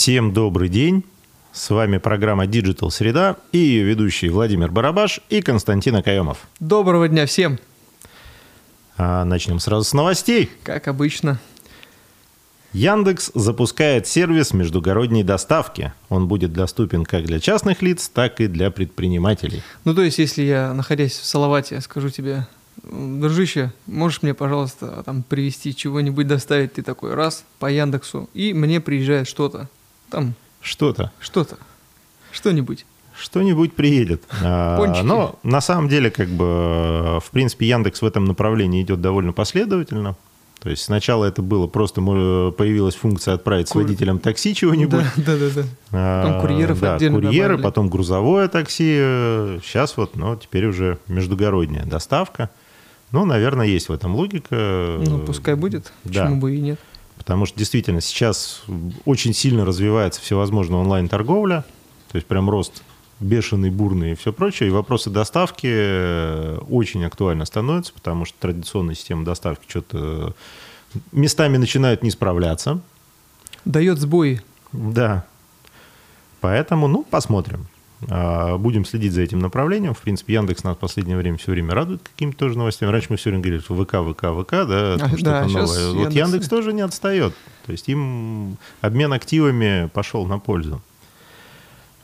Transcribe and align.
Всем 0.00 0.32
добрый 0.32 0.70
день. 0.70 1.04
С 1.52 1.68
вами 1.68 1.98
программа 1.98 2.46
Digital 2.46 2.88
Среда 2.88 3.36
и 3.52 3.58
ее 3.58 3.84
ведущие 3.84 4.30
Владимир 4.30 4.70
Барабаш 4.70 5.20
и 5.28 5.42
Константин 5.42 5.94
Акаемов. 5.94 6.38
Доброго 6.58 7.06
дня 7.06 7.26
всем. 7.26 7.58
А, 8.96 9.26
начнем 9.26 9.60
сразу 9.60 9.84
с 9.84 9.92
новостей. 9.92 10.48
Как 10.62 10.88
обычно. 10.88 11.38
Яндекс 12.72 13.30
запускает 13.34 14.06
сервис 14.06 14.54
междугородней 14.54 15.22
доставки. 15.22 15.92
Он 16.08 16.28
будет 16.28 16.54
доступен 16.54 17.04
как 17.04 17.26
для 17.26 17.38
частных 17.38 17.82
лиц, 17.82 18.08
так 18.08 18.40
и 18.40 18.46
для 18.46 18.70
предпринимателей. 18.70 19.62
Ну, 19.84 19.94
то 19.94 20.00
есть, 20.00 20.16
если 20.16 20.40
я, 20.44 20.72
находясь 20.72 21.12
в 21.12 21.26
Салавате, 21.26 21.78
скажу 21.82 22.08
тебе, 22.08 22.46
дружище, 22.82 23.70
можешь 23.86 24.22
мне, 24.22 24.32
пожалуйста, 24.32 25.02
там 25.04 25.22
привезти 25.22 25.76
чего-нибудь, 25.76 26.26
доставить, 26.26 26.72
ты 26.72 26.82
такой, 26.82 27.12
раз, 27.12 27.44
по 27.58 27.66
Яндексу, 27.70 28.30
и 28.32 28.54
мне 28.54 28.80
приезжает 28.80 29.28
что-то, 29.28 29.68
там... 30.10 30.34
Что-то. 30.60 31.10
Что-то. 31.20 31.56
Что-нибудь. 32.32 32.84
Что-нибудь 33.18 33.74
приедет. 33.74 34.22
А, 34.42 34.76
Пончики. 34.78 35.04
Но 35.04 35.38
на 35.42 35.60
самом 35.60 35.88
деле, 35.88 36.10
как 36.10 36.28
бы, 36.28 37.18
в 37.20 37.30
принципе, 37.32 37.66
Яндекс 37.68 38.02
в 38.02 38.06
этом 38.06 38.24
направлении 38.24 38.82
идет 38.82 39.00
довольно 39.00 39.32
последовательно. 39.32 40.16
То 40.60 40.68
есть 40.68 40.82
сначала 40.82 41.24
это 41.24 41.40
было 41.40 41.66
просто 41.66 42.02
появилась 42.02 42.94
функция 42.94 43.32
отправить 43.34 43.68
с 43.68 43.74
водителем 43.74 44.18
такси 44.18 44.54
чего-нибудь. 44.54 45.04
Да, 45.16 45.22
да, 45.24 45.36
да, 45.38 45.48
да. 45.54 45.64
А, 45.92 46.22
Потом 46.26 46.40
курьеров 46.42 46.80
да, 46.80 46.96
отдельно 46.96 47.16
курьеры, 47.16 47.48
добавили. 47.48 47.62
потом 47.64 47.88
грузовое 47.88 48.48
такси. 48.48 48.84
Сейчас 49.64 49.96
вот, 49.96 50.16
но 50.16 50.36
теперь 50.36 50.66
уже 50.66 50.98
междугородняя 51.08 51.86
доставка. 51.86 52.50
Ну, 53.10 53.24
наверное, 53.24 53.66
есть 53.66 53.88
в 53.88 53.92
этом 53.92 54.14
логика. 54.14 54.98
Ну, 55.00 55.20
пускай 55.20 55.54
будет, 55.54 55.92
Да. 56.04 56.24
почему 56.24 56.40
бы 56.40 56.54
и 56.54 56.60
нет. 56.60 56.78
Потому 57.20 57.44
что 57.44 57.58
действительно 57.58 58.00
сейчас 58.00 58.62
очень 59.04 59.34
сильно 59.34 59.66
развивается 59.66 60.22
всевозможная 60.22 60.80
онлайн-торговля. 60.80 61.66
То 62.10 62.16
есть 62.16 62.26
прям 62.26 62.48
рост 62.48 62.82
бешеный, 63.20 63.68
бурный 63.68 64.12
и 64.12 64.14
все 64.14 64.32
прочее. 64.32 64.70
И 64.70 64.72
вопросы 64.72 65.10
доставки 65.10 65.68
э, 65.70 66.58
очень 66.70 67.04
актуально 67.04 67.44
становятся, 67.44 67.92
потому 67.92 68.24
что 68.24 68.38
традиционная 68.40 68.94
система 68.94 69.26
доставки 69.26 69.66
что-то 69.68 70.34
местами 71.12 71.58
начинают 71.58 72.02
не 72.02 72.10
справляться. 72.10 72.80
Дает 73.66 73.98
сбои. 73.98 74.40
Да. 74.72 75.26
Поэтому, 76.40 76.88
ну, 76.88 77.04
посмотрим. 77.04 77.68
А, 78.08 78.56
Будем 78.56 78.84
следить 78.84 79.12
за 79.12 79.22
этим 79.22 79.40
направлением. 79.40 79.94
В 79.94 80.00
принципе, 80.00 80.34
Яндекс 80.34 80.64
нас 80.64 80.76
в 80.76 80.80
последнее 80.80 81.16
время 81.16 81.36
все 81.36 81.52
время 81.52 81.74
радует 81.74 82.00
какими-то 82.02 82.38
тоже 82.38 82.56
новостями. 82.58 82.90
Раньше 82.90 83.08
мы 83.10 83.16
все 83.16 83.30
время 83.30 83.42
говорили, 83.42 83.60
что 83.62 83.74
ВК, 83.74 83.96
ВК, 83.96 84.26
ВК, 84.42 84.50
да, 84.68 84.96
там 84.98 85.06
А, 85.06 85.16
что-то 85.16 85.24
да, 85.24 85.46
новое. 85.46 85.92
Вот 85.92 86.08
Яндекс- 86.08 86.14
Яндекс 86.16 86.48
тоже 86.48 86.72
не 86.72 86.80
отстает. 86.82 87.34
То 87.66 87.72
есть 87.72 87.88
им 87.88 88.56
обмен 88.80 89.12
активами 89.12 89.88
пошел 89.92 90.24
на 90.26 90.38
пользу. 90.38 90.80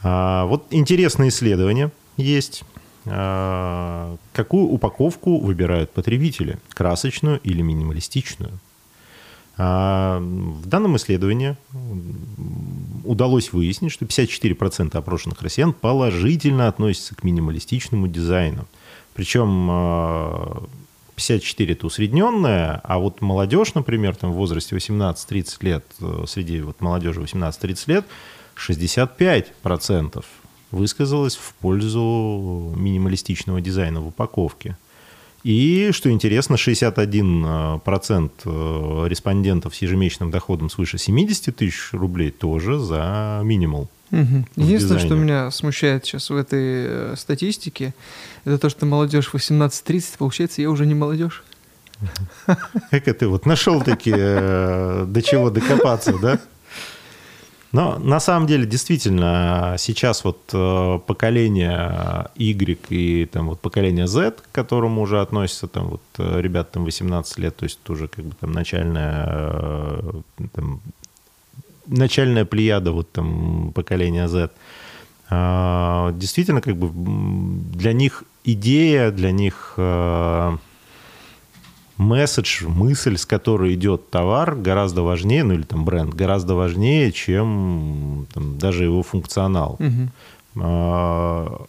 А, 0.02 0.44
Вот 0.46 0.66
интересное 0.70 1.28
исследование 1.28 1.90
есть. 2.16 2.62
А, 3.06 4.16
Какую 4.32 4.64
упаковку 4.66 5.38
выбирают 5.38 5.90
потребители? 5.92 6.58
Красочную 6.74 7.40
или 7.42 7.62
минималистичную? 7.62 8.52
А, 9.58 10.18
В 10.20 10.66
данном 10.66 10.96
исследовании 10.96 11.56
удалось 13.04 13.52
выяснить, 13.52 13.92
что 13.92 14.04
54% 14.04 14.96
опрошенных 14.96 15.40
россиян 15.42 15.72
положительно 15.72 16.68
относятся 16.68 17.14
к 17.14 17.24
минималистичному 17.24 18.08
дизайну. 18.08 18.66
Причем 19.14 19.68
а, 19.70 20.66
54 21.16 21.72
это 21.72 21.86
усредненное, 21.86 22.80
а 22.84 22.98
вот 22.98 23.22
молодежь, 23.22 23.74
например, 23.74 24.14
там 24.14 24.32
в 24.32 24.36
возрасте 24.36 24.76
18-30 24.76 25.56
лет, 25.62 25.84
э, 26.00 26.24
среди 26.28 26.60
вот 26.60 26.80
молодежи 26.80 27.20
18-30 27.20 27.88
лет, 27.88 28.04
65% 28.54 30.24
высказалось 30.70 31.36
в 31.36 31.54
пользу 31.54 32.74
минималистичного 32.76 33.60
дизайна 33.60 34.00
в 34.00 34.08
упаковке. 34.08 34.76
И, 35.46 35.90
что 35.92 36.10
интересно, 36.10 36.56
61% 36.56 38.30
э, 38.44 39.08
респондентов 39.08 39.76
с 39.76 39.78
ежемесячным 39.78 40.32
доходом 40.32 40.68
свыше 40.68 40.98
70 40.98 41.54
тысяч 41.54 41.92
рублей 41.92 42.32
тоже 42.32 42.80
за 42.80 43.42
минимал. 43.44 43.88
Мгм. 44.10 44.48
Единственное, 44.56 44.98
что 44.98 45.14
меня 45.14 45.52
смущает 45.52 46.04
сейчас 46.04 46.30
в 46.30 46.36
этой 46.36 46.86
э, 46.88 47.14
статистике, 47.16 47.94
это 48.44 48.58
то, 48.58 48.68
что 48.68 48.86
молодежь 48.86 49.30
18-30, 49.32 50.18
получается, 50.18 50.62
я 50.62 50.68
уже 50.68 50.84
не 50.84 50.94
молодежь. 50.94 51.44
Как 52.90 53.06
это 53.06 53.28
вот 53.28 53.46
нашел 53.46 53.80
таки 53.82 54.12
э, 54.12 55.04
до 55.06 55.22
чего 55.22 55.50
докопаться, 55.50 56.18
да? 56.20 56.40
Но 57.76 57.98
на 57.98 58.20
самом 58.20 58.46
деле 58.46 58.64
действительно 58.64 59.74
сейчас 59.78 60.24
вот 60.24 60.38
э, 60.54 60.98
поколение 61.06 62.24
Y 62.36 62.78
и 62.88 63.26
там 63.26 63.48
вот 63.48 63.60
поколение 63.60 64.06
Z, 64.06 64.30
к 64.30 64.50
которому 64.50 65.02
уже 65.02 65.20
относятся 65.20 65.66
там 65.66 65.88
вот 65.88 66.00
э, 66.16 66.40
ребята 66.40 66.70
там 66.72 66.84
18 66.86 67.38
лет, 67.38 67.54
то 67.54 67.64
есть 67.64 67.78
тоже 67.82 68.08
как 68.08 68.24
бы 68.24 68.34
там 68.40 68.52
начальная 68.52 69.26
э, 69.28 70.12
там, 70.54 70.80
начальная 71.86 72.46
плеяда 72.46 72.92
вот 72.92 73.12
там 73.12 73.72
поколения 73.74 74.26
Z. 74.26 74.50
А, 75.28 76.12
Действительно, 76.12 76.62
как 76.62 76.76
бы 76.76 76.90
для 77.78 77.92
них 77.92 78.24
идея, 78.44 79.10
для 79.10 79.32
них 79.32 79.74
э, 79.76 80.56
месседж, 81.98 82.64
мысль, 82.66 83.16
с 83.16 83.26
которой 83.26 83.74
идет 83.74 84.10
товар, 84.10 84.54
гораздо 84.54 85.02
важнее, 85.02 85.44
ну 85.44 85.54
или 85.54 85.62
там 85.62 85.84
бренд, 85.84 86.14
гораздо 86.14 86.54
важнее, 86.54 87.12
чем 87.12 88.26
там, 88.32 88.58
даже 88.58 88.84
его 88.84 89.02
функционал. 89.02 89.78
А, 90.58 91.64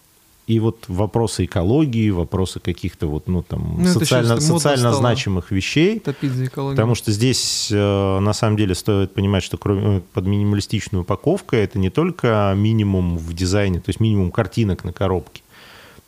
И 0.46 0.60
вот 0.60 0.84
вопросы 0.88 1.44
экологии, 1.44 2.08
вопросы 2.08 2.58
каких-то 2.58 3.06
вот, 3.06 3.28
ну, 3.28 3.42
там, 3.42 3.82
Ну, 3.82 3.84
социально, 3.86 4.40
социально 4.40 4.78
стало. 4.78 4.94
значимых 4.96 5.50
вещей, 5.50 5.98
Топить 6.00 6.32
за 6.32 6.46
экологию. 6.46 6.74
Потому 6.74 6.94
что 6.94 7.12
здесь 7.12 7.68
э, 7.70 8.18
на 8.18 8.32
самом 8.32 8.56
деле 8.56 8.74
стоит 8.74 9.12
понимать, 9.12 9.42
что 9.42 9.58
кроме, 9.58 9.98
э, 9.98 10.00
под 10.14 10.26
минималистичную 10.26 11.02
упаковку 11.02 11.54
это 11.54 11.78
не 11.78 11.90
только 11.90 12.54
минимум 12.56 13.18
в 13.18 13.34
дизайне, 13.34 13.78
то 13.80 13.90
есть 13.90 14.00
минимум 14.00 14.30
картинок 14.30 14.84
на 14.84 14.92
коробке. 14.94 15.42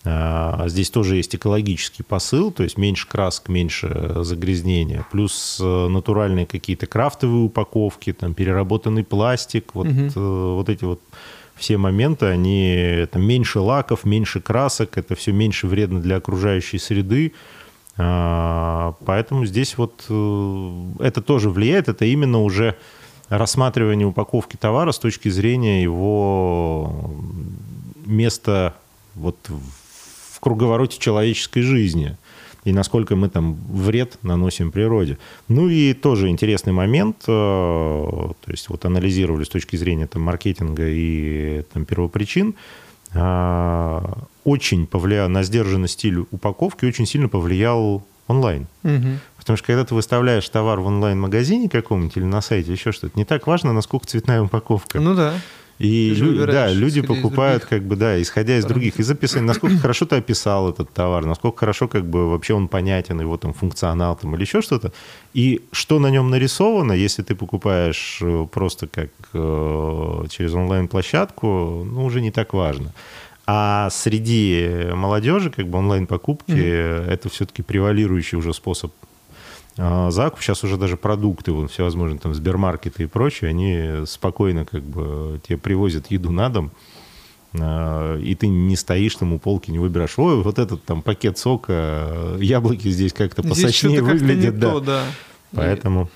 А, 0.05 0.65
Здесь 0.69 0.91
тоже 0.91 1.17
есть 1.17 1.35
экологический 1.35 2.03
посыл, 2.03 2.51
то 2.53 2.63
есть 2.63 2.79
меньше 2.79 3.07
красок, 3.07 3.49
меньше 3.49 4.17
загрязнения, 4.23 5.05
плюс 5.13 5.59
э, 5.63 5.89
натуральные 5.89 6.47
какие-то 6.47 6.87
крафтовые 6.87 7.45
упаковки, 7.45 8.13
там 8.13 8.33
переработанный 8.33 9.05
пластик, 9.05 9.75
вот, 9.75 9.89
э, 9.89 10.11
вот 10.17 10.69
эти 10.71 10.85
вот 10.85 11.01
все 11.55 11.77
моменты, 11.77 12.27
они 12.27 12.69
это 12.71 13.19
меньше 13.19 13.61
лаков, 13.61 14.05
меньше 14.05 14.41
красок, 14.41 14.97
это 14.97 15.15
все 15.15 15.33
меньше 15.33 15.67
вредно 15.67 16.01
для 16.01 16.17
окружающей 16.17 16.79
среды. 16.79 17.35
А, 17.99 18.95
Поэтому 19.05 19.45
здесь 19.45 19.77
вот 19.77 20.07
э, 20.09 20.85
это 21.01 21.21
тоже 21.21 21.51
влияет, 21.51 21.91
это 21.91 22.07
именно 22.07 22.41
уже 22.41 22.79
рассматривание 23.29 24.07
упаковки 24.07 24.57
товара 24.57 24.93
с 24.93 24.99
точки 24.99 25.29
зрения 25.29 25.83
его 25.83 27.11
места 28.07 28.75
вот 29.15 29.37
в 29.49 29.80
в 30.41 30.43
круговороте 30.43 30.99
человеческой 30.99 31.61
жизни 31.61 32.17
и 32.65 32.73
насколько 32.73 33.17
мы 33.17 33.29
там 33.29 33.55
вред 33.69 34.19
наносим 34.23 34.71
природе. 34.71 35.19
Ну 35.49 35.69
и 35.69 35.95
тоже 35.95 36.29
интересный 36.29 36.73
момент, 36.73 37.17
э, 37.27 37.29
то 37.29 38.51
есть 38.51 38.69
вот 38.69 38.85
анализировали 38.85 39.45
с 39.45 39.49
точки 39.49 39.77
зрения 39.77 40.07
там, 40.07 40.23
маркетинга 40.23 40.87
и 40.89 41.63
там, 41.73 41.85
первопричин, 41.85 42.55
а, 43.15 44.19
очень 44.45 44.87
повлиял 44.87 45.29
на 45.29 45.43
сдержанный 45.43 45.89
стиль 45.89 46.19
упаковки, 46.31 46.85
очень 46.85 47.07
сильно 47.07 47.29
повлиял 47.29 48.05
онлайн. 48.29 48.67
Мгм. 48.83 49.21
Потому 49.37 49.57
что 49.57 49.67
когда 49.67 49.85
ты 49.85 49.95
выставляешь 49.95 50.49
товар 50.49 50.81
в 50.81 50.87
онлайн-магазине 50.87 51.69
каком-нибудь 51.69 52.17
или 52.17 52.25
на 52.25 52.41
сайте, 52.41 52.73
еще 52.73 52.93
что-то, 52.93 53.19
не 53.19 53.25
так 53.25 53.47
важно, 53.47 53.73
насколько 53.73 54.07
цветная 54.07 54.43
упаковка. 54.43 55.01
Ну 55.01 55.15
да. 55.15 55.35
И 55.81 56.15
лю- 56.15 56.27
выбираешь, 56.33 56.75
да, 56.75 56.79
люди 56.79 57.01
покупают, 57.01 57.65
как 57.65 57.83
бы, 57.85 57.97
да, 57.97 58.21
исходя 58.21 58.59
из 58.59 58.65
других, 58.67 59.01
из 59.01 59.11
описаний, 59.11 59.47
насколько 59.47 59.79
хорошо 59.79 60.05
ты 60.05 60.17
описал 60.17 60.69
этот 60.69 60.93
товар, 60.93 61.25
насколько 61.25 61.61
хорошо, 61.61 61.89
как 61.89 62.05
бы, 62.05 62.29
вообще 62.29 62.53
он 62.53 62.69
понятен, 62.69 63.19
его 63.21 63.39
там 63.39 63.55
функционал 63.55 64.15
там, 64.17 64.35
или 64.35 64.43
еще 64.43 64.61
что-то. 64.61 64.93
И 65.33 65.63
что 65.73 65.99
на 65.99 66.11
нем 66.11 66.29
нарисовано, 66.29 66.93
если 66.93 67.23
ты 67.23 67.35
покупаешь 67.35 68.19
э, 68.21 68.47
просто 68.53 68.89
как 68.89 69.09
э, 69.33 70.25
через 70.29 70.53
онлайн-площадку, 70.55 71.87
ну, 71.91 72.05
уже 72.05 72.21
не 72.21 72.31
так 72.31 72.53
важно. 72.53 72.93
А 73.47 73.89
среди 73.91 74.69
молодежи, 74.95 75.51
как 75.51 75.67
бы, 75.67 75.79
онлайн-покупки, 75.79 76.53
это 77.09 77.29
все-таки 77.31 77.63
превалирующий 77.63 78.39
уже 78.39 78.53
способ 78.53 78.93
закуп. 79.77 80.41
Сейчас 80.41 80.65
уже 80.65 80.77
даже 80.77 80.97
продукты, 80.97 81.53
вот, 81.53 81.71
всевозможные 81.71 82.19
там 82.19 82.35
Сбермаркеты 82.35 83.05
и 83.05 83.07
прочее, 83.07 83.51
они 83.51 84.07
спокойно 84.07 84.65
как 84.65 84.83
бы 84.83 85.41
тебе 85.47 85.59
привозят 85.59 86.11
еду 86.11 86.31
на 86.31 86.49
дом, 86.49 86.71
а, 87.59 88.19
и 88.19 88.35
ты 88.35 88.47
не 88.47 88.77
стоишь 88.77 89.17
там 89.17 89.33
у 89.33 89.39
полки, 89.39 89.71
не 89.71 89.79
выбираешь, 89.79 90.19
ой, 90.19 90.43
вот 90.43 90.59
этот 90.59 90.85
там 90.85 91.03
пакет 91.03 91.39
сока, 91.39 92.37
яблоки 92.39 92.89
здесь 92.89 93.13
как-то 93.13 93.43
посочнее 93.43 94.03
выглядят, 94.03 94.59
да. 94.59 94.71
то, 94.71 94.81
да. 94.81 95.05
Поэтому 95.53 96.09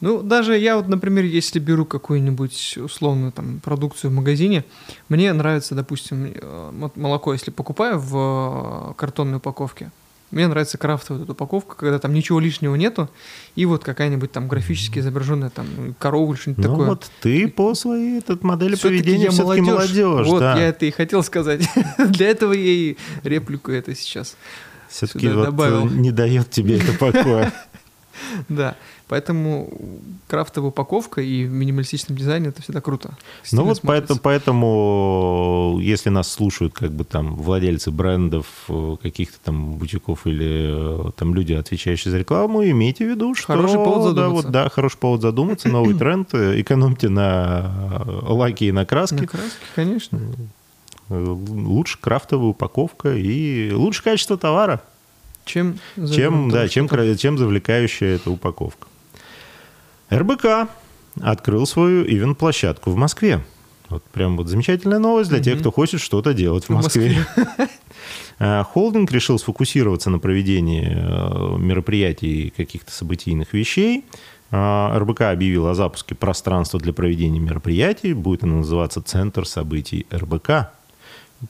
Ну, 0.00 0.22
даже 0.22 0.58
я 0.58 0.76
вот, 0.76 0.88
например, 0.88 1.24
если 1.24 1.60
беру 1.60 1.84
какую-нибудь 1.84 2.78
условную 2.78 3.30
там 3.30 3.60
продукцию 3.60 4.10
в 4.10 4.14
магазине, 4.14 4.64
мне 5.08 5.32
нравится, 5.32 5.76
допустим, 5.76 6.32
э, 6.34 6.90
молоко, 6.96 7.32
если 7.32 7.52
покупаю 7.52 8.00
в 8.00 8.90
э, 8.90 8.94
картонной 8.94 9.36
упаковке, 9.36 9.92
мне 10.32 10.48
нравится 10.48 10.78
крафтовая 10.78 11.22
эта 11.22 11.32
упаковка, 11.32 11.76
когда 11.76 11.98
там 11.98 12.14
ничего 12.14 12.40
лишнего 12.40 12.74
нету, 12.74 13.10
и 13.54 13.66
вот 13.66 13.84
какая-нибудь 13.84 14.32
там 14.32 14.48
графически 14.48 14.98
изображенная 14.98 15.50
там 15.50 15.94
корова 15.98 16.32
или 16.32 16.40
что-нибудь 16.40 16.64
ну, 16.64 16.70
такое. 16.70 16.88
вот 16.88 17.10
ты 17.20 17.48
по 17.48 17.74
своей 17.74 18.18
этот 18.18 18.42
модели 18.42 18.74
все-таки 18.74 19.02
поведения 19.02 19.30
все-таки 19.30 19.60
молодежь. 19.60 19.96
молодежь. 19.98 20.26
Вот, 20.26 20.40
да. 20.40 20.58
я 20.58 20.68
это 20.68 20.86
и 20.86 20.90
хотел 20.90 21.22
сказать. 21.22 21.68
Для 21.98 22.30
этого 22.30 22.54
я 22.54 22.72
и 22.72 22.96
реплику 23.22 23.70
это 23.72 23.94
сейчас 23.94 24.36
Все-таки 24.88 25.28
вот 25.28 25.44
добавил. 25.44 25.86
не 25.86 26.10
дает 26.10 26.50
тебе 26.50 26.78
это 26.78 26.92
покоя. 26.94 27.52
Да. 28.48 28.76
Поэтому 29.08 29.70
крафтовая 30.26 30.70
упаковка 30.70 31.20
и 31.20 31.44
в 31.44 31.50
минималистичном 31.50 32.16
дизайне 32.16 32.48
это 32.48 32.62
всегда 32.62 32.80
круто. 32.80 33.14
Ну 33.50 33.64
вот 33.64 33.80
поэтому, 33.82 34.20
поэтому, 34.20 35.78
если 35.82 36.08
нас 36.08 36.30
слушают 36.30 36.72
как 36.72 36.92
бы 36.92 37.04
там 37.04 37.36
владельцы 37.36 37.90
брендов, 37.90 38.46
э, 38.68 38.96
каких-то 39.02 39.38
там 39.44 39.74
бутиков 39.74 40.26
или 40.26 41.08
э, 41.08 41.10
там 41.16 41.34
люди, 41.34 41.52
отвечающие 41.52 42.10
за 42.10 42.18
рекламу, 42.18 42.64
имейте 42.64 43.06
в 43.06 43.10
виду, 43.10 43.34
что... 43.34 43.48
Хороший 43.48 43.74
повод 43.74 44.02
задуматься. 44.04 44.14
Да, 44.14 44.28
вот, 44.28 44.50
да, 44.50 44.68
хороший 44.70 44.98
повод 44.98 45.20
задуматься, 45.20 45.68
новый 45.68 45.94
тренд, 45.98 46.32
э, 46.32 46.60
экономьте 46.60 47.08
на 47.08 48.02
лаки 48.22 48.64
и 48.64 48.72
на 48.72 48.86
краске. 48.86 49.16
На 49.16 49.26
краске, 49.26 49.66
конечно. 49.74 50.20
Лучше 51.10 51.98
крафтовая 52.00 52.48
упаковка 52.48 53.14
и 53.14 53.72
лучше 53.72 54.02
качество 54.02 54.38
товара. 54.38 54.82
Чем, 55.44 55.78
чем, 55.96 56.50
да, 56.50 56.68
чем, 56.68 56.88
чем 57.16 57.38
завлекающая 57.38 58.16
эта 58.16 58.30
упаковка. 58.30 58.86
РБК 60.12 60.68
открыл 61.20 61.66
свою 61.66 62.04
ивент-площадку 62.04 62.90
в 62.90 62.96
Москве. 62.96 63.42
Вот 63.88 64.02
прям 64.04 64.36
вот 64.36 64.48
замечательная 64.48 64.98
новость 64.98 65.30
для 65.30 65.40
тех, 65.40 65.60
кто 65.60 65.70
хочет 65.70 66.00
что-то 66.00 66.32
делать 66.32 66.64
в, 66.64 66.70
в 66.70 66.72
Москве. 66.72 67.26
Москве. 67.36 67.68
А, 68.38 68.64
холдинг 68.64 69.12
решил 69.12 69.38
сфокусироваться 69.38 70.10
на 70.10 70.18
проведении 70.18 70.88
э, 70.90 71.58
мероприятий 71.58 72.52
каких-то 72.56 72.90
событийных 72.90 73.52
вещей. 73.52 74.04
А, 74.50 74.98
РБК 74.98 75.22
объявил 75.22 75.68
о 75.68 75.74
запуске 75.74 76.16
пространства 76.16 76.80
для 76.80 76.92
проведения 76.92 77.38
мероприятий. 77.38 78.14
Будет 78.14 78.42
оно 78.42 78.56
называться 78.56 79.00
«Центр 79.00 79.46
событий 79.46 80.06
РБК» 80.10 80.72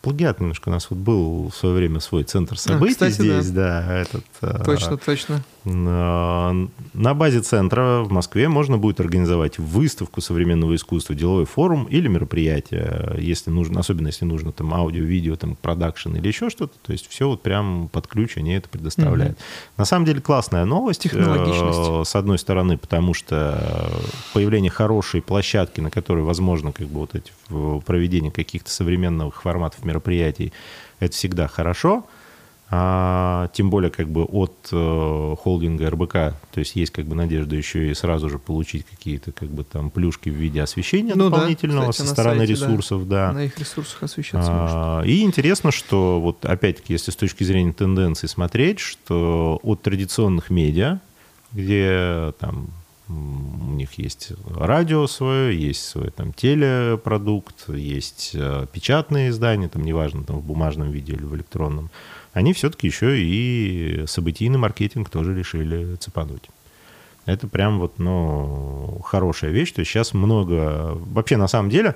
плагиат 0.01 0.41
немножко. 0.41 0.69
У 0.69 0.73
нас 0.73 0.89
вот 0.91 0.99
был 0.99 1.51
в 1.51 1.57
свое 1.57 1.75
время 1.75 2.01
свой 2.01 2.25
центр 2.25 2.59
событий 2.59 2.93
а, 2.93 2.93
кстати, 2.93 3.13
здесь, 3.13 3.51
да. 3.51 3.85
да 3.87 3.97
этот, 3.99 4.25
а, 4.41 4.65
точно, 4.65 4.95
а, 4.95 4.97
точно. 4.97 5.43
На 5.65 7.15
базе 7.15 7.41
центра 7.41 8.03
в 8.03 8.11
Москве 8.11 8.49
можно 8.49 8.79
будет 8.79 8.99
организовать 8.99 9.59
выставку 9.59 10.21
современного 10.21 10.75
искусства, 10.75 11.15
деловой 11.15 11.45
форум 11.45 11.85
или 11.85 12.09
мероприятие, 12.09 13.15
если 13.19 13.51
нужно, 13.51 13.81
особенно 13.81 14.09
если 14.09 14.25
нужно 14.25 14.51
там 14.51 14.75
аудио, 14.75 15.05
видео, 15.05 15.37
там 15.37 15.55
продакшн 15.55 16.17
или 16.17 16.27
еще 16.27 16.51
что-то. 16.51 16.75
То 16.83 16.93
есть 16.93 17.09
все 17.09 17.29
вот 17.29 17.43
прям 17.43 17.89
под 17.93 18.09
ключ 18.09 18.37
они 18.37 18.55
это 18.55 18.69
предоставляют. 18.69 19.35
Угу. 19.35 19.43
На 19.77 19.85
самом 19.85 20.05
деле 20.05 20.21
классная 20.21 20.65
новость. 20.65 21.03
Технологичность. 21.03 21.79
Э, 21.79 22.03
с 22.05 22.17
одной 22.17 22.39
стороны, 22.39 22.77
потому 22.77 23.15
что 23.15 23.93
появление 24.35 24.71
хорошей 24.71 25.23
площадки, 25.23 25.81
на 25.81 25.91
которой 25.91 26.25
возможно 26.25 26.73
как 26.73 26.89
бы 26.89 27.01
вот 27.01 27.15
эти 27.15 27.33
проведение 27.87 28.33
каких-то 28.33 28.71
современных 28.71 29.43
форматов 29.43 29.85
мероприятий, 29.85 30.53
это 30.99 31.15
всегда 31.15 31.47
хорошо. 31.47 32.05
А, 32.75 33.51
тем 33.53 33.69
более 33.69 33.91
как 33.91 34.09
бы 34.09 34.25
от 34.25 34.71
э, 34.73 35.35
холдинга 35.39 35.91
РБК, 35.91 36.13
то 36.13 36.35
есть 36.57 36.75
есть 36.75 36.91
как 36.91 37.05
бы 37.05 37.15
надежда 37.15 37.55
еще 37.55 37.91
и 37.91 37.93
сразу 37.93 38.31
же 38.31 38.39
получить 38.39 38.87
какие-то 38.87 39.31
как 39.31 39.51
бы 39.51 39.63
там 39.63 39.91
плюшки 39.91 40.31
в 40.31 40.35
виде 40.35 40.63
освещения 40.63 41.13
ну, 41.15 41.29
дополнительного 41.29 41.85
да, 41.85 41.93
кстати, 41.93 42.07
со 42.07 42.13
стороны 42.15 42.47
сайте, 42.47 42.53
ресурсов, 42.55 43.07
да. 43.07 43.27
да. 43.27 43.33
На 43.35 43.45
их 43.45 43.59
ресурсах 43.59 44.05
освещаться 44.05 44.49
а, 44.51 44.97
может. 44.97 45.11
И 45.11 45.23
интересно, 45.23 45.71
что 45.71 46.19
вот 46.19 46.47
опять-таки, 46.47 46.95
если 46.95 47.11
с 47.11 47.17
точки 47.17 47.45
зрения 47.45 47.75
тенденций 47.75 48.27
смотреть, 48.27 48.79
что 48.79 49.61
от 49.63 49.83
традиционных 49.83 50.49
медиа, 50.49 50.99
где 51.53 52.33
там 52.39 52.69
у 53.11 53.73
них 53.73 53.99
есть 53.99 54.33
радио 54.49 55.07
свое, 55.09 55.55
есть 55.61 55.85
свой 55.85 56.11
там 56.11 56.33
телепродукт, 56.33 57.69
есть 57.69 58.31
э, 58.33 58.67
печатные 58.73 59.29
издания, 59.29 59.69
там 59.69 59.85
неважно, 59.85 60.25
там 60.25 60.39
в 60.39 60.45
бумажном 60.45 60.91
виде 60.91 61.13
или 61.13 61.25
в 61.25 61.35
электронном, 61.37 61.91
они 62.33 62.53
все-таки 62.53 62.87
еще 62.87 63.21
и 63.21 64.05
событийный 64.07 64.59
маркетинг 64.59 65.11
тоже 65.11 65.35
решили 65.35 65.97
цепануть. 65.97 66.49
Это 67.25 67.47
прям 67.47 67.79
вот, 67.79 67.99
ну, 67.99 69.01
хорошая 69.05 69.53
вещь. 69.53 69.73
То 69.73 69.81
есть 69.81 69.91
сейчас 69.91 70.13
много... 70.13 70.93
Вообще, 70.95 71.37
на 71.37 71.47
самом 71.47 71.71
деле, 71.71 71.95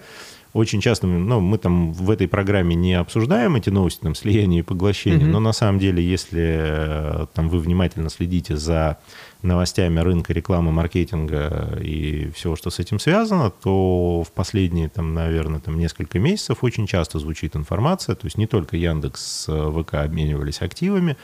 очень 0.57 0.81
часто, 0.81 1.07
ну, 1.07 1.41
мы 1.41 1.59
там 1.59 1.93
в 1.93 2.11
этой 2.11 2.29
программе 2.29 2.75
не 2.75 2.95
обсуждаем 2.95 3.57
эти 3.57 3.71
новости, 3.71 4.01
там, 4.01 4.15
слияния 4.15 4.61
и 4.61 4.63
поглощения, 4.63 5.27
mm-hmm. 5.27 5.31
но 5.31 5.41
на 5.41 5.53
самом 5.53 5.79
деле, 5.79 6.03
если 6.03 6.43
э, 6.43 7.27
там 7.35 7.49
вы 7.49 7.59
внимательно 7.59 8.09
следите 8.09 8.57
за 8.57 8.99
новостями 9.43 10.01
рынка 10.01 10.33
рекламы, 10.33 10.73
маркетинга 10.73 11.79
и 11.81 12.31
всего, 12.35 12.57
что 12.57 12.71
с 12.71 12.79
этим 12.79 12.99
связано, 12.99 13.51
то 13.51 14.25
в 14.27 14.33
последние, 14.33 14.89
там, 14.89 15.15
наверное, 15.15 15.61
там, 15.61 15.79
несколько 15.79 16.19
месяцев 16.19 16.59
очень 16.63 16.87
часто 16.87 17.19
звучит 17.19 17.55
информация, 17.55 18.15
то 18.15 18.27
есть 18.27 18.39
не 18.39 18.47
только 18.47 18.77
Яндекс 18.77 19.47
с 19.47 19.73
ВК 19.73 19.95
обменивались 19.95 20.63
активами, 20.63 21.17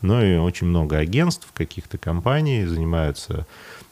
но 0.00 0.22
и 0.22 0.36
очень 0.36 0.66
много 0.66 0.98
агентств, 0.98 1.48
каких-то 1.54 1.98
компаний 1.98 2.64
занимаются 2.64 3.46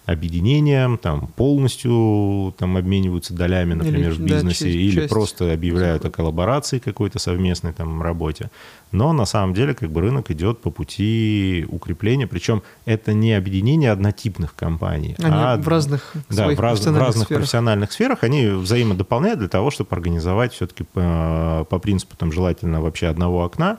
объединением, 0.07 0.99
там 0.99 1.27
полностью 1.27 2.55
там 2.59 2.77
обмениваются 2.77 3.35
долями, 3.35 3.75
например, 3.75 4.13
или, 4.13 4.17
в 4.17 4.21
бизнесе, 4.21 4.65
да, 4.65 4.71
или 4.71 4.95
часть 4.95 5.09
просто 5.09 5.53
объявляют 5.53 6.05
о 6.05 6.11
коллаборации 6.11 6.79
какой-то 6.79 7.19
совместной 7.19 7.73
там 7.73 8.01
работе. 8.01 8.51
Но 8.93 9.13
на 9.13 9.27
самом 9.27 9.53
деле 9.53 9.75
как 9.75 9.91
бы 9.91 10.01
рынок 10.01 10.31
идет 10.31 10.61
по 10.61 10.71
пути 10.71 11.67
укрепления, 11.69 12.29
причем 12.29 12.63
это 12.85 13.13
не 13.13 13.33
объединение 13.33 13.91
однотипных 13.91 14.55
компаний, 14.55 15.17
они 15.19 15.35
а 15.35 15.57
в 15.57 15.67
разных 15.67 16.15
да, 16.31 16.49
в, 16.49 16.61
раз, 16.61 16.81
в 16.81 16.97
разных 16.97 17.27
сферах. 17.27 17.41
профессиональных 17.41 17.91
сферах 17.91 18.23
они 18.23 18.47
взаимодополняют 18.47 19.41
для 19.41 19.49
того, 19.49 19.73
чтобы 19.73 19.89
организовать 19.91 20.53
все-таки 20.53 20.85
по, 20.85 21.67
по 21.69 21.81
принципу 21.81 22.17
там 22.17 22.31
желательно 22.31 22.81
вообще 22.81 23.09
одного 23.09 23.45
окна 23.45 23.79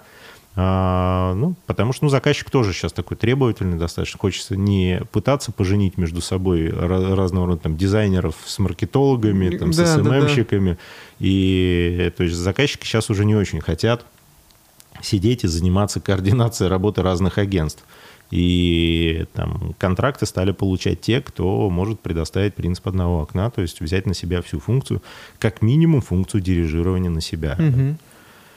а, 0.59 1.35
ну, 1.35 1.55
потому 1.67 1.93
что 1.93 2.05
ну, 2.05 2.09
заказчик 2.09 2.49
тоже 2.49 2.73
сейчас 2.73 2.91
такой 2.91 3.15
требовательный 3.15 3.77
достаточно. 3.77 4.17
Хочется 4.17 4.57
не 4.57 5.01
пытаться 5.11 5.51
поженить 5.51 5.99
между 5.99 6.19
собой 6.19 6.69
разного 6.71 7.45
рода 7.45 7.61
там, 7.61 7.77
дизайнеров 7.77 8.35
с 8.43 8.57
маркетологами, 8.57 9.55
там, 9.55 9.69
да, 9.69 9.85
с 9.85 9.93
СММщиками. 9.93 10.71
Да, 10.71 10.75
да. 10.75 10.81
И 11.19 12.11
то 12.17 12.23
есть 12.23 12.35
заказчики 12.35 12.85
сейчас 12.85 13.11
уже 13.11 13.23
не 13.23 13.35
очень 13.35 13.61
хотят 13.61 14.03
сидеть 15.03 15.43
и 15.43 15.47
заниматься 15.47 15.99
координацией 15.99 16.71
работы 16.71 17.03
разных 17.03 17.37
агентств. 17.37 17.85
И 18.31 19.27
там 19.33 19.75
контракты 19.77 20.25
стали 20.25 20.53
получать 20.53 21.01
те, 21.01 21.21
кто 21.21 21.69
может 21.69 21.99
предоставить 21.99 22.55
принцип 22.55 22.87
одного 22.87 23.21
окна, 23.21 23.51
то 23.51 23.61
есть 23.61 23.79
взять 23.79 24.07
на 24.07 24.15
себя 24.15 24.41
всю 24.41 24.59
функцию, 24.59 25.03
как 25.37 25.61
минимум 25.61 26.01
функцию 26.01 26.41
дирижирования 26.41 27.11
на 27.11 27.21
себя. 27.21 27.55
Угу. 27.59 27.97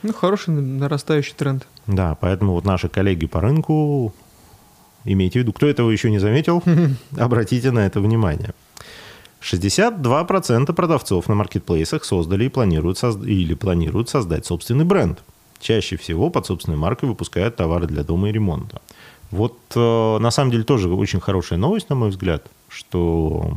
Ну, 0.03 0.13
хороший 0.13 0.49
нарастающий 0.49 1.35
тренд. 1.37 1.67
Да, 1.87 2.15
поэтому 2.19 2.53
вот 2.53 2.65
наши 2.65 2.89
коллеги 2.89 3.25
по 3.25 3.41
рынку, 3.41 4.13
имейте 5.03 5.39
в 5.39 5.41
виду, 5.43 5.53
кто 5.53 5.67
этого 5.67 5.89
еще 5.89 6.09
не 6.11 6.19
заметил, 6.19 6.63
обратите 7.17 7.71
на 7.71 7.85
это 7.85 7.99
внимание. 7.99 8.53
62% 9.41 10.73
продавцов 10.73 11.27
на 11.27 11.35
маркетплейсах 11.35 12.05
создали 12.05 12.45
и 12.45 12.49
планируют 12.49 12.97
созд... 12.97 13.23
или 13.23 13.55
планируют 13.55 14.09
создать 14.09 14.45
собственный 14.45 14.85
бренд. 14.85 15.23
Чаще 15.59 15.97
всего 15.97 16.29
под 16.29 16.45
собственной 16.45 16.77
маркой 16.77 17.09
выпускают 17.09 17.55
товары 17.55 17.87
для 17.87 18.03
дома 18.03 18.29
и 18.29 18.31
ремонта. 18.31 18.81
Вот 19.31 19.57
э, 19.75 20.17
на 20.19 20.29
самом 20.29 20.51
деле 20.51 20.63
тоже 20.63 20.89
очень 20.89 21.19
хорошая 21.19 21.57
новость, 21.57 21.89
на 21.89 21.95
мой 21.95 22.09
взгляд, 22.09 22.45
что 22.67 23.51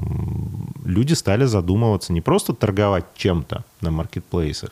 люди 0.85 1.15
стали 1.15 1.45
задумываться 1.45 2.13
не 2.13 2.21
просто 2.21 2.53
торговать 2.53 3.05
чем-то 3.17 3.65
на 3.81 3.91
маркетплейсах, 3.91 4.71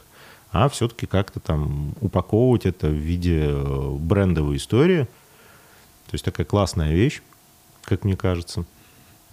а 0.52 0.68
все-таки 0.68 1.06
как-то 1.06 1.40
там 1.40 1.94
упаковывать 2.00 2.66
это 2.66 2.88
в 2.88 2.92
виде 2.92 3.46
э, 3.46 3.90
брендовой 3.98 4.56
истории. 4.56 5.04
То 6.06 6.14
есть 6.14 6.24
такая 6.24 6.44
классная 6.44 6.92
вещь, 6.92 7.22
как 7.84 8.04
мне 8.04 8.16
кажется. 8.16 8.64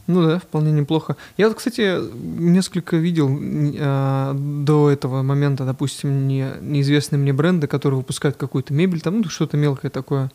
Ну 0.08 0.26
да, 0.26 0.40
вполне 0.40 0.72
неплохо. 0.72 1.18
Я, 1.38 1.54
кстати, 1.54 2.00
несколько 2.16 2.96
видел 2.96 3.30
э, 3.40 4.34
до 4.34 4.90
этого 4.90 5.22
момента, 5.22 5.66
допустим, 5.66 6.28
не, 6.28 6.52
неизвестные 6.62 7.20
мне 7.20 7.34
бренды, 7.34 7.68
которые 7.68 8.00
выпускают 8.00 8.38
какую-то 8.38 8.74
мебель, 8.74 9.02
там, 9.02 9.22
ну, 9.22 9.30
что-то 9.30 9.58
мелкое 9.58 9.92
такое. 9.92 10.32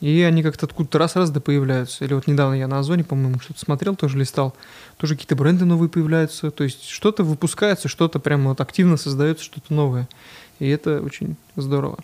И 0.00 0.22
они 0.22 0.42
как-то 0.42 0.66
откуда-то 0.66 0.98
раз-раз 0.98 1.30
да 1.30 1.40
появляются. 1.40 2.04
Или 2.04 2.14
вот 2.14 2.26
недавно 2.26 2.54
я 2.54 2.68
на 2.68 2.78
Озоне, 2.78 3.02
по-моему, 3.02 3.40
что-то 3.40 3.58
смотрел, 3.58 3.96
тоже 3.96 4.16
листал. 4.16 4.54
Тоже 4.96 5.14
какие-то 5.14 5.34
бренды 5.34 5.64
новые 5.64 5.88
появляются. 5.88 6.50
То 6.50 6.64
есть 6.64 6.88
что-то 6.88 7.24
выпускается, 7.24 7.88
что-то 7.88 8.20
прямо 8.20 8.50
вот 8.50 8.60
активно 8.60 8.96
создается, 8.96 9.44
что-то 9.44 9.74
новое. 9.74 10.08
И 10.60 10.68
это 10.68 11.00
очень 11.00 11.36
здорово. 11.56 11.98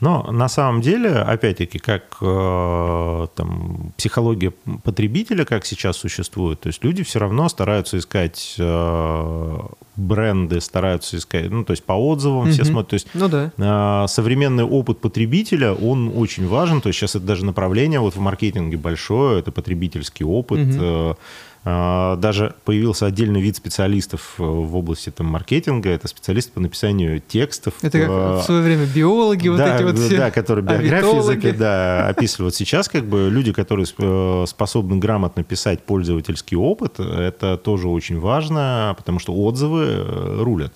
Но 0.00 0.30
на 0.32 0.48
самом 0.48 0.80
деле, 0.80 1.10
опять-таки, 1.10 1.78
как 1.78 2.16
э, 2.20 3.26
там, 3.34 3.92
психология 3.96 4.52
потребителя, 4.82 5.44
как 5.44 5.66
сейчас 5.66 5.96
существует, 5.98 6.60
то 6.60 6.68
есть 6.68 6.82
люди 6.82 7.02
все 7.02 7.18
равно 7.18 7.48
стараются 7.48 7.98
искать 7.98 8.56
э, 8.58 9.58
бренды, 9.96 10.60
стараются 10.60 11.16
искать, 11.18 11.50
ну, 11.50 11.64
то 11.64 11.72
есть 11.72 11.84
по 11.84 11.92
отзывам 11.92 12.46
mm-hmm. 12.46 12.52
все 12.52 12.64
смотрят. 12.64 12.88
То 12.88 12.94
есть 12.94 13.08
ну, 13.14 13.28
да. 13.28 13.52
э, 13.56 14.08
современный 14.08 14.64
опыт 14.64 15.00
потребителя, 15.00 15.74
он 15.74 16.12
очень 16.14 16.48
важен. 16.48 16.80
То 16.80 16.88
есть 16.88 16.98
сейчас 16.98 17.16
это 17.16 17.26
даже 17.26 17.44
направление 17.44 18.00
вот 18.00 18.16
в 18.16 18.20
маркетинге 18.20 18.76
большое, 18.76 19.40
это 19.40 19.52
потребительский 19.52 20.24
опыт. 20.24 20.60
Mm-hmm. 20.60 21.16
Э, 21.62 21.68
а, 21.70 22.16
даже 22.16 22.54
появился 22.64 23.06
отдельный 23.06 23.40
вид 23.40 23.56
специалистов 23.56 24.36
э, 24.38 24.42
в 24.42 24.76
области 24.76 25.10
там, 25.10 25.26
маркетинга. 25.26 25.90
Это 25.90 26.08
специалисты 26.08 26.52
по 26.52 26.60
написанию 26.60 27.20
текстов. 27.20 27.74
Это 27.82 27.98
как 27.98 28.08
в 28.08 28.42
свое 28.42 28.62
время 28.62 28.86
биологи 28.86 29.48
да, 29.48 29.52
вот 29.52 29.74
эти 29.74 29.82
вот 29.82 29.98
все. 29.98 30.16
Да, 30.16 30.30
которые 30.30 30.64
биографии 30.64 31.50
да, 31.50 32.08
описывают. 32.08 32.54
Сейчас 32.54 32.88
как 32.88 33.04
бы 33.04 33.28
люди, 33.30 33.52
которые 33.52 33.86
э, 33.98 34.44
способны 34.46 34.96
грамотно 34.96 35.44
писать 35.44 35.82
пользовательский 35.82 36.56
опыт, 36.56 36.98
это 36.98 37.58
тоже 37.58 37.88
очень 37.88 38.18
важно, 38.18 38.94
потому 38.96 39.18
что 39.18 39.34
отзывы 39.34 39.84
э, 39.84 40.42
рулят. 40.42 40.72